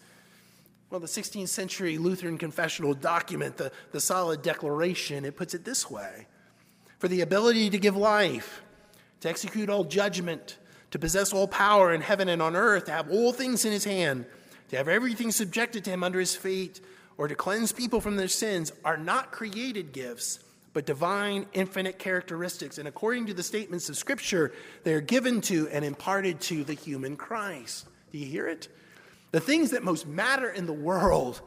Well, 0.89 1.01
the 1.01 1.09
16th 1.09 1.49
century 1.49 1.99
Lutheran 1.99 2.39
confessional 2.39 2.95
document, 2.95 3.57
the, 3.57 3.73
the 3.91 4.01
Solid 4.01 4.41
Declaration, 4.41 5.25
it 5.25 5.37
puts 5.37 5.53
it 5.53 5.65
this 5.65 5.91
way 5.91 6.29
for 6.99 7.09
the 7.09 7.21
ability 7.21 7.69
to 7.71 7.79
give 7.79 7.97
life, 7.97 8.63
to 9.21 9.29
execute 9.29 9.69
all 9.69 9.85
judgment, 9.85 10.57
to 10.93 10.99
possess 10.99 11.33
all 11.33 11.49
power 11.49 11.93
in 11.93 12.01
heaven 12.01 12.29
and 12.29 12.41
on 12.41 12.57
earth, 12.57 12.87
to 12.87 12.93
have 12.93 13.11
all 13.11 13.33
things 13.33 13.65
in 13.65 13.73
his 13.73 13.85
hand, 13.85 14.25
to 14.71 14.77
have 14.77 14.89
everything 14.89 15.31
subjected 15.31 15.85
to 15.85 15.91
him 15.91 16.03
under 16.03 16.21
his 16.21 16.35
feet, 16.37 16.81
or 17.19 17.29
to 17.29 17.35
cleanse 17.35 17.73
people 17.73 18.01
from 18.01 18.17
their 18.17 18.29
sins 18.29 18.73
are 18.85 18.97
not 18.97 19.33
created 19.33 19.93
gifts, 19.93 20.39
but 20.77 20.85
divine, 20.85 21.47
infinite 21.55 21.99
characteristics. 21.99 22.77
And 22.77 22.87
according 22.87 23.25
to 23.29 23.33
the 23.33 23.43
statements 23.43 23.89
of 23.89 23.97
Scripture, 23.97 24.53
they 24.85 24.93
are 24.93 25.01
given 25.01 25.41
to 25.41 25.67
and 25.69 25.83
imparted 25.83 26.39
to 26.43 26.65
the 26.65 26.75
human 26.75 27.17
Christ. 27.17 27.87
Do 28.13 28.19
you 28.19 28.27
hear 28.27 28.47
it? 28.47 28.69
The 29.31 29.41
things 29.41 29.71
that 29.71 29.83
most 29.83 30.07
matter 30.07 30.51
in 30.51 30.67
the 30.67 30.75
world 30.75 31.41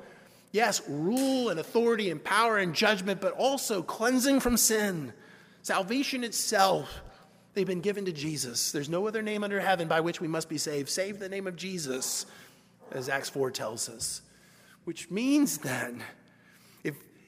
yes, 0.52 0.82
rule 0.90 1.50
and 1.50 1.60
authority 1.60 2.10
and 2.10 2.24
power 2.24 2.58
and 2.58 2.74
judgment, 2.74 3.22
but 3.22 3.34
also 3.34 3.84
cleansing 3.84 4.40
from 4.40 4.58
sin 4.58 5.14
Salvation 5.62 6.24
itself, 6.24 6.90
they've 7.54 7.68
been 7.68 7.82
given 7.82 8.06
to 8.06 8.12
Jesus. 8.12 8.72
There's 8.72 8.90
no 8.90 9.08
other 9.08 9.22
name 9.22 9.44
under 9.44 9.60
heaven 9.60 9.88
by 9.88 10.00
which 10.00 10.20
we 10.20 10.28
must 10.28 10.50
be 10.50 10.58
saved, 10.58 10.90
save 10.90 11.20
the 11.20 11.30
name 11.30 11.46
of 11.46 11.56
Jesus, 11.56 12.26
as 12.92 13.10
Acts 13.10 13.30
4 13.30 13.52
tells 13.52 13.90
us. 13.90 14.24
Which 14.86 15.12
means 15.12 15.60
then, 15.60 16.02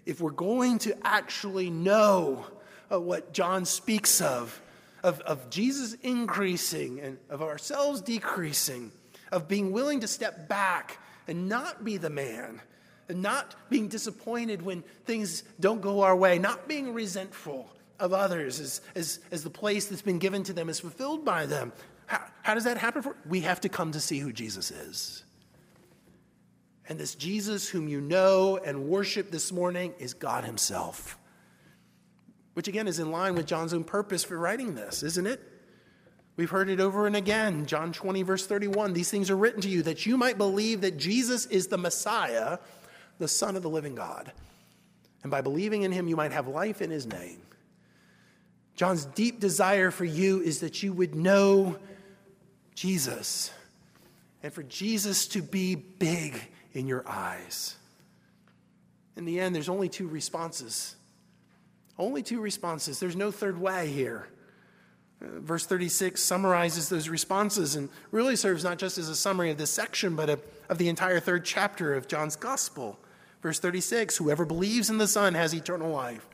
if, 0.06 0.22
we're 0.22 0.32
going 0.32 0.80
to 0.80 0.96
actually 1.06 1.70
know 1.70 2.46
uh, 2.92 3.00
what 3.00 3.34
John 3.34 3.66
speaks 3.66 4.22
of, 4.22 4.62
of, 5.04 5.20
of 5.22 5.50
Jesus 5.50 5.94
increasing 6.02 7.00
and 7.00 7.18
of 7.30 7.42
ourselves 7.42 8.02
decreasing, 8.02 8.92
of 9.32 9.48
being 9.48 9.72
willing 9.72 10.02
to 10.02 10.08
step 10.08 10.48
back 10.48 11.00
and 11.28 11.48
not 11.48 11.84
be 11.84 11.98
the 11.98 12.10
man, 12.10 12.62
and 13.10 13.22
not 13.22 13.56
being 13.70 13.88
disappointed 13.88 14.62
when 14.62 14.84
things 15.06 15.44
don't 15.60 15.82
go 15.82 16.02
our 16.02 16.16
way, 16.16 16.40
not 16.40 16.68
being 16.68 16.94
resentful, 16.94 17.70
of 18.02 18.14
others 18.14 18.60
as, 18.60 18.82
as, 18.96 19.20
as 19.32 19.44
the 19.44 19.50
place 19.50 19.86
that's 19.86 20.02
been 20.02 20.20
given 20.20 20.44
to 20.44 20.54
them 20.54 20.68
is 20.68 20.80
fulfilled 20.80 21.24
by 21.24 21.46
them. 21.46 21.72
How, 22.08 22.22
how 22.42 22.54
does 22.56 22.64
that 22.66 22.78
happen? 22.78 23.04
For, 23.04 23.16
we 23.30 23.42
have 23.42 23.62
to 23.62 23.70
come 23.70 23.92
to 23.92 24.00
see 24.00 24.20
who 24.20 24.34
Jesus 24.34 24.72
is. 24.72 25.24
And 26.89 27.00
this 27.00 27.15
Jesus, 27.15 27.70
whom 27.70 27.88
you 27.88 28.02
know 28.02 28.58
and 28.58 28.88
worship 28.88 29.32
this 29.32 29.52
morning, 29.52 29.94
is 30.00 30.13
God 30.13 30.44
Himself. 30.44 31.17
Which 32.54 32.67
again 32.67 32.88
is 32.88 33.00
in 33.00 33.12
line 33.12 33.36
with 33.36 33.46
John's 33.46 33.74
own 33.74 33.84
purpose 33.84 34.24
for 34.24 34.38
writing 34.38 34.76
this, 34.76 35.04
isn't 35.04 35.28
it? 35.28 35.41
We've 36.36 36.50
heard 36.50 36.70
it 36.70 36.80
over 36.80 37.08
and 37.08 37.15
again. 37.15 37.65
John 37.65 37.91
20, 37.94 38.24
verse 38.24 38.48
31. 38.48 38.94
These 38.94 39.12
things 39.12 39.30
are 39.30 39.38
written 39.38 39.62
to 39.62 39.70
you 39.70 39.84
that 39.84 40.06
you 40.06 40.17
might 40.17 40.38
believe 40.38 40.82
that 40.82 40.98
Jesus 40.98 41.46
is 41.46 41.67
the 41.67 41.78
Messiah, 41.78 42.58
the 43.20 43.28
Son 43.28 43.56
of 43.56 43.63
the 43.63 43.70
living 43.70 43.96
God. 43.96 44.32
And 45.24 45.30
by 45.30 45.41
believing 45.41 45.84
in 45.84 45.91
him, 45.91 46.08
you 46.08 46.15
might 46.15 46.32
have 46.32 46.48
life 46.48 46.82
in 46.82 46.89
his 46.89 47.06
name. 47.06 47.41
John's 48.76 49.06
deep 49.06 49.39
desire 49.39 49.91
for 49.91 50.06
you 50.06 50.41
is 50.41 50.62
that 50.62 50.82
you 50.82 50.94
would 50.94 51.13
know 51.13 51.78
Jesus 52.74 53.52
and 54.41 54.52
for 54.52 54.63
Jesus 54.63 55.28
to 55.28 55.41
be 55.41 55.76
big 55.76 56.41
in 56.73 56.88
your 56.88 57.07
eyes. 57.07 57.75
In 59.15 59.25
the 59.25 59.39
end, 59.39 59.53
there's 59.53 59.69
only 59.69 59.89
two 59.89 60.07
responses. 60.07 60.95
Only 61.97 62.23
two 62.23 62.39
responses. 62.39 62.99
There's 62.99 63.15
no 63.15 63.31
third 63.31 63.60
way 63.60 63.88
here. 63.88 64.27
Uh, 65.21 65.39
verse 65.39 65.65
36 65.65 66.21
summarizes 66.21 66.89
those 66.89 67.10
responses 67.10 67.75
and 67.75 67.89
really 68.12 68.36
serves 68.36 68.63
not 68.63 68.77
just 68.77 68.97
as 68.97 69.10
a 69.10 69.15
summary 69.15 69.51
of 69.51 69.57
this 69.57 69.69
section, 69.69 70.15
but 70.15 70.29
of, 70.29 70.77
the 70.77 70.88
entire 70.88 71.19
third 71.19 71.43
chapter 71.43 71.93
of 71.93 72.07
John's 72.07 72.36
gospel. 72.36 72.97
Verse 73.41 73.60
36 73.60 74.17
Whoever 74.17 74.45
believes 74.45 74.89
in 74.89 74.97
the 74.97 75.07
Son 75.07 75.34
has 75.34 75.53
eternal 75.53 75.91
life. 75.91 76.27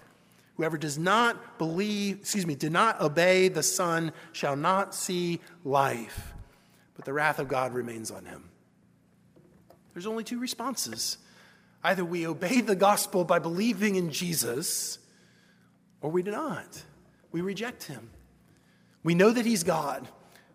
Whoever 0.57 0.77
does 0.77 0.97
not 0.97 1.57
believe, 1.57 2.19
excuse 2.19 2.45
me, 2.45 2.55
do 2.55 2.69
not 2.69 3.01
obey 3.01 3.47
the 3.47 3.63
Son 3.63 4.11
shall 4.31 4.55
not 4.55 4.95
see 4.95 5.39
life, 5.63 6.33
but 6.95 7.05
the 7.05 7.13
wrath 7.13 7.39
of 7.39 7.47
God 7.47 7.73
remains 7.73 8.09
on 8.09 8.25
him. 8.25 8.49
There's 9.97 10.05
only 10.05 10.23
two 10.23 10.37
responses. 10.37 11.17
Either 11.83 12.05
we 12.05 12.27
obey 12.27 12.61
the 12.61 12.75
gospel 12.75 13.23
by 13.23 13.39
believing 13.39 13.95
in 13.95 14.11
Jesus, 14.11 14.99
or 16.01 16.11
we 16.11 16.21
do 16.21 16.29
not. 16.29 16.83
We 17.31 17.41
reject 17.41 17.85
him. 17.85 18.11
We 19.03 19.15
know 19.15 19.31
that 19.31 19.43
he's 19.43 19.63
God. 19.63 20.07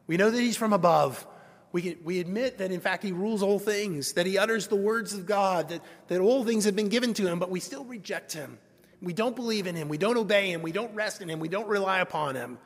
We 0.07 0.17
know 0.17 0.31
that 0.31 0.41
he's 0.41 0.57
from 0.57 0.73
above. 0.73 1.27
We, 1.73 1.99
we 2.05 2.21
admit 2.21 2.59
that, 2.59 2.71
in 2.71 2.79
fact, 2.79 3.03
he 3.03 3.11
rules 3.11 3.43
all 3.43 3.59
things, 3.59 4.13
that 4.13 4.27
he 4.27 4.39
utters 4.39 4.69
the 4.69 4.77
words 4.77 5.13
of 5.13 5.27
God, 5.27 5.71
that, 5.71 5.81
that 6.07 6.21
all 6.21 6.45
things 6.45 6.65
have 6.65 6.77
been 6.77 6.89
given 6.89 7.13
to 7.15 7.27
him, 7.27 7.41
but 7.41 7.51
we 7.51 7.59
still 7.59 7.85
reject 7.85 8.33
him. 8.33 8.61
We 9.01 9.13
don't 9.13 9.35
believe 9.35 9.67
in 9.67 9.75
him. 9.75 9.89
We 9.89 9.99
don't 9.99 10.19
obey 10.19 10.53
him. 10.53 10.63
We 10.63 10.71
don't 10.71 10.95
rest 10.95 11.21
in 11.21 11.29
him. 11.29 11.41
We 11.41 11.49
don't 11.49 11.67
rely 11.67 11.99
upon 11.99 12.37
him. 12.37 12.59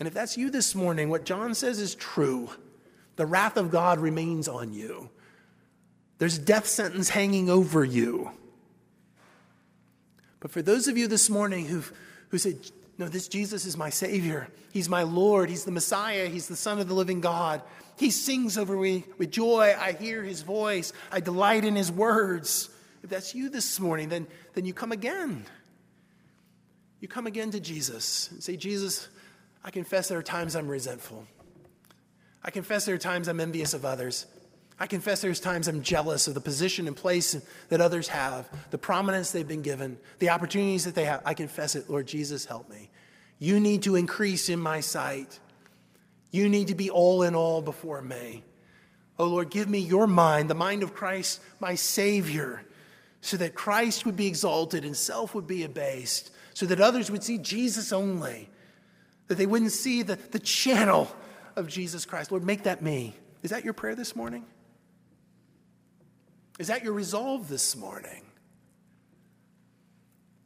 And 0.00 0.08
if 0.08 0.14
that's 0.14 0.36
you 0.36 0.50
this 0.50 0.74
morning, 0.74 1.10
what 1.10 1.24
John 1.24 1.54
says 1.54 1.78
is 1.78 1.94
true. 1.94 2.50
The 3.14 3.24
wrath 3.24 3.56
of 3.56 3.70
God 3.70 4.00
remains 4.00 4.48
on 4.48 4.72
you. 4.72 5.10
There's 6.20 6.36
a 6.36 6.42
death 6.42 6.66
sentence 6.66 7.08
hanging 7.08 7.48
over 7.48 7.82
you. 7.82 8.30
But 10.38 10.50
for 10.50 10.60
those 10.62 10.86
of 10.86 10.96
you 10.96 11.08
this 11.08 11.28
morning 11.28 11.66
who 11.66 11.82
who 12.28 12.36
said, 12.36 12.58
No, 12.98 13.08
this 13.08 13.26
Jesus 13.26 13.64
is 13.64 13.78
my 13.78 13.88
Savior. 13.88 14.48
He's 14.70 14.88
my 14.88 15.02
Lord. 15.02 15.48
He's 15.48 15.64
the 15.64 15.70
Messiah. 15.70 16.26
He's 16.26 16.46
the 16.46 16.56
Son 16.56 16.78
of 16.78 16.88
the 16.88 16.94
living 16.94 17.22
God. 17.22 17.62
He 17.96 18.10
sings 18.10 18.58
over 18.58 18.76
me 18.76 19.04
with 19.16 19.30
joy. 19.30 19.74
I 19.78 19.92
hear 19.92 20.22
his 20.22 20.42
voice. 20.42 20.92
I 21.10 21.20
delight 21.20 21.64
in 21.64 21.74
his 21.74 21.90
words. 21.90 22.68
If 23.02 23.08
that's 23.08 23.34
you 23.34 23.48
this 23.48 23.80
morning, 23.80 24.10
then, 24.10 24.26
then 24.52 24.66
you 24.66 24.74
come 24.74 24.92
again. 24.92 25.46
You 27.00 27.08
come 27.08 27.26
again 27.26 27.50
to 27.52 27.60
Jesus 27.60 28.30
and 28.30 28.42
say, 28.42 28.58
Jesus, 28.58 29.08
I 29.64 29.70
confess 29.70 30.08
there 30.08 30.18
are 30.18 30.22
times 30.22 30.54
I'm 30.54 30.68
resentful. 30.68 31.26
I 32.44 32.50
confess 32.50 32.84
there 32.84 32.94
are 32.94 32.98
times 32.98 33.26
I'm 33.26 33.40
envious 33.40 33.72
of 33.72 33.86
others. 33.86 34.26
I 34.80 34.86
confess 34.86 35.20
there's 35.20 35.40
times 35.40 35.68
I'm 35.68 35.82
jealous 35.82 36.26
of 36.26 36.32
the 36.32 36.40
position 36.40 36.86
and 36.86 36.96
place 36.96 37.36
that 37.68 37.82
others 37.82 38.08
have, 38.08 38.48
the 38.70 38.78
prominence 38.78 39.30
they've 39.30 39.46
been 39.46 39.60
given, 39.60 39.98
the 40.20 40.30
opportunities 40.30 40.86
that 40.86 40.94
they 40.94 41.04
have. 41.04 41.20
I 41.26 41.34
confess 41.34 41.76
it. 41.76 41.90
Lord 41.90 42.06
Jesus, 42.06 42.46
help 42.46 42.70
me. 42.70 42.88
You 43.38 43.60
need 43.60 43.82
to 43.82 43.94
increase 43.94 44.48
in 44.48 44.58
my 44.58 44.80
sight. 44.80 45.38
You 46.30 46.48
need 46.48 46.68
to 46.68 46.74
be 46.74 46.88
all 46.88 47.22
in 47.24 47.34
all 47.34 47.60
before 47.60 48.00
me. 48.00 48.42
Oh 49.18 49.26
Lord, 49.26 49.50
give 49.50 49.68
me 49.68 49.80
your 49.80 50.06
mind, 50.06 50.48
the 50.48 50.54
mind 50.54 50.82
of 50.82 50.94
Christ, 50.94 51.42
my 51.60 51.74
Savior, 51.74 52.62
so 53.20 53.36
that 53.36 53.54
Christ 53.54 54.06
would 54.06 54.16
be 54.16 54.26
exalted 54.26 54.82
and 54.86 54.96
self 54.96 55.34
would 55.34 55.46
be 55.46 55.62
abased, 55.62 56.30
so 56.54 56.64
that 56.64 56.80
others 56.80 57.10
would 57.10 57.22
see 57.22 57.36
Jesus 57.36 57.92
only, 57.92 58.48
that 59.28 59.36
they 59.36 59.44
wouldn't 59.44 59.72
see 59.72 60.02
the, 60.02 60.16
the 60.30 60.38
channel 60.38 61.14
of 61.54 61.68
Jesus 61.68 62.06
Christ. 62.06 62.30
Lord, 62.30 62.44
make 62.44 62.62
that 62.62 62.80
me. 62.80 63.14
Is 63.42 63.50
that 63.50 63.62
your 63.62 63.74
prayer 63.74 63.94
this 63.94 64.16
morning? 64.16 64.46
Is 66.60 66.66
that 66.66 66.84
your 66.84 66.92
resolve 66.92 67.48
this 67.48 67.74
morning? 67.74 68.22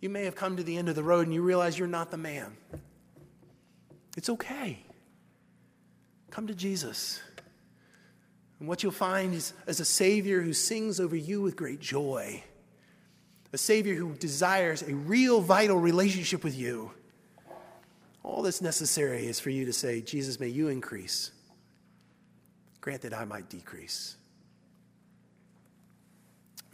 You 0.00 0.09
may 0.09 0.27
have 0.27 0.37
come 0.37 0.57
to 0.59 0.62
the 0.62 0.77
end 0.77 0.88
of 0.88 0.94
the 0.94 1.03
road 1.03 1.27
and 1.27 1.35
you 1.35 1.42
realize 1.42 1.77
you're 1.77 1.88
not 1.88 2.12
the 2.12 2.16
man. 2.16 2.57
It's 4.16 4.29
okay. 4.29 4.79
Come 6.31 6.46
to 6.46 6.55
Jesus. 6.55 7.20
And 8.61 8.68
what 8.68 8.85
you'll 8.85 8.92
find 8.92 9.35
is 9.35 9.55
as 9.66 9.81
a 9.81 9.85
Savior 9.85 10.40
who 10.40 10.53
sings 10.53 11.00
over 11.00 11.16
you 11.16 11.42
with 11.42 11.57
great 11.57 11.81
joy, 11.81 12.44
a 13.53 13.59
Savior 13.59 13.96
who 13.96 14.14
desires 14.14 14.83
a 14.83 14.94
real, 14.94 15.40
vital 15.40 15.79
relationship 15.81 16.44
with 16.44 16.57
you. 16.57 16.92
All 18.22 18.42
that's 18.42 18.62
necessary 18.62 19.27
is 19.27 19.40
for 19.40 19.50
you 19.50 19.64
to 19.64 19.72
say, 19.72 20.00
Jesus, 20.00 20.38
may 20.38 20.46
you 20.46 20.68
increase. 20.68 21.33
Grant 22.81 23.03
that 23.03 23.14
I 23.14 23.24
might 23.24 23.48
decrease. 23.48 24.14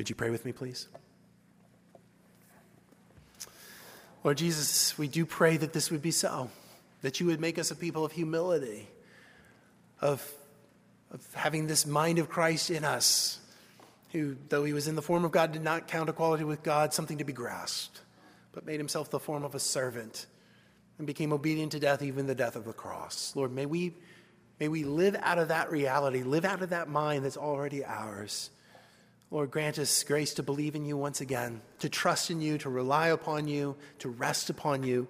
Would 0.00 0.08
you 0.08 0.16
pray 0.16 0.30
with 0.30 0.46
me, 0.46 0.52
please? 0.52 0.88
Lord 4.24 4.38
Jesus, 4.38 4.96
we 4.96 5.08
do 5.08 5.26
pray 5.26 5.58
that 5.58 5.74
this 5.74 5.90
would 5.90 6.00
be 6.00 6.10
so, 6.10 6.48
that 7.02 7.20
you 7.20 7.26
would 7.26 7.38
make 7.38 7.58
us 7.58 7.70
a 7.70 7.76
people 7.76 8.02
of 8.02 8.12
humility, 8.12 8.88
of, 10.00 10.26
of 11.10 11.22
having 11.34 11.66
this 11.66 11.84
mind 11.84 12.18
of 12.18 12.30
Christ 12.30 12.70
in 12.70 12.82
us, 12.82 13.40
who, 14.12 14.38
though 14.48 14.64
he 14.64 14.72
was 14.72 14.88
in 14.88 14.94
the 14.94 15.02
form 15.02 15.26
of 15.26 15.32
God, 15.32 15.52
did 15.52 15.62
not 15.62 15.86
count 15.86 16.08
equality 16.08 16.44
with 16.44 16.62
God 16.62 16.94
something 16.94 17.18
to 17.18 17.24
be 17.24 17.34
grasped, 17.34 18.00
but 18.52 18.64
made 18.64 18.80
himself 18.80 19.10
the 19.10 19.20
form 19.20 19.44
of 19.44 19.54
a 19.54 19.60
servant 19.60 20.24
and 20.96 21.06
became 21.06 21.30
obedient 21.30 21.72
to 21.72 21.78
death, 21.78 22.00
even 22.00 22.26
the 22.26 22.34
death 22.34 22.56
of 22.56 22.64
the 22.64 22.72
cross. 22.72 23.36
Lord, 23.36 23.52
may 23.52 23.66
we, 23.66 23.92
may 24.58 24.68
we 24.68 24.82
live 24.82 25.14
out 25.20 25.38
of 25.38 25.48
that 25.48 25.70
reality, 25.70 26.22
live 26.22 26.46
out 26.46 26.62
of 26.62 26.70
that 26.70 26.88
mind 26.88 27.26
that's 27.26 27.36
already 27.36 27.84
ours 27.84 28.48
Lord, 29.30 29.50
grant 29.50 29.78
us 29.78 30.02
grace 30.02 30.34
to 30.34 30.42
believe 30.42 30.74
in 30.74 30.84
you 30.84 30.96
once 30.96 31.20
again, 31.20 31.60
to 31.78 31.88
trust 31.88 32.30
in 32.30 32.40
you, 32.40 32.58
to 32.58 32.68
rely 32.68 33.08
upon 33.08 33.46
you, 33.46 33.76
to 34.00 34.08
rest 34.08 34.50
upon 34.50 34.82
you, 34.82 35.06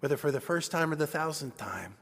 whether 0.00 0.16
for 0.18 0.30
the 0.30 0.40
first 0.40 0.70
time 0.70 0.92
or 0.92 0.96
the 0.96 1.06
thousandth 1.06 1.56
time, 1.56 1.94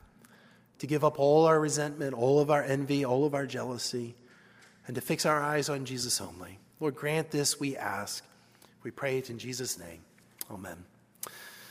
to 0.78 0.86
give 0.86 1.04
up 1.04 1.18
all 1.18 1.46
our 1.46 1.60
resentment, 1.60 2.14
all 2.14 2.40
of 2.40 2.50
our 2.50 2.62
envy, 2.62 3.04
all 3.04 3.24
of 3.24 3.34
our 3.34 3.46
jealousy, 3.46 4.16
and 4.86 4.96
to 4.96 5.00
fix 5.00 5.24
our 5.24 5.40
eyes 5.40 5.68
on 5.68 5.84
Jesus 5.84 6.20
only. 6.20 6.58
Lord, 6.80 6.96
grant 6.96 7.30
this, 7.30 7.58
we 7.60 7.76
ask. 7.76 8.24
We 8.82 8.90
pray 8.90 9.18
it 9.18 9.30
in 9.30 9.38
Jesus' 9.38 9.78
name. 9.78 10.00
Amen. 10.50 10.84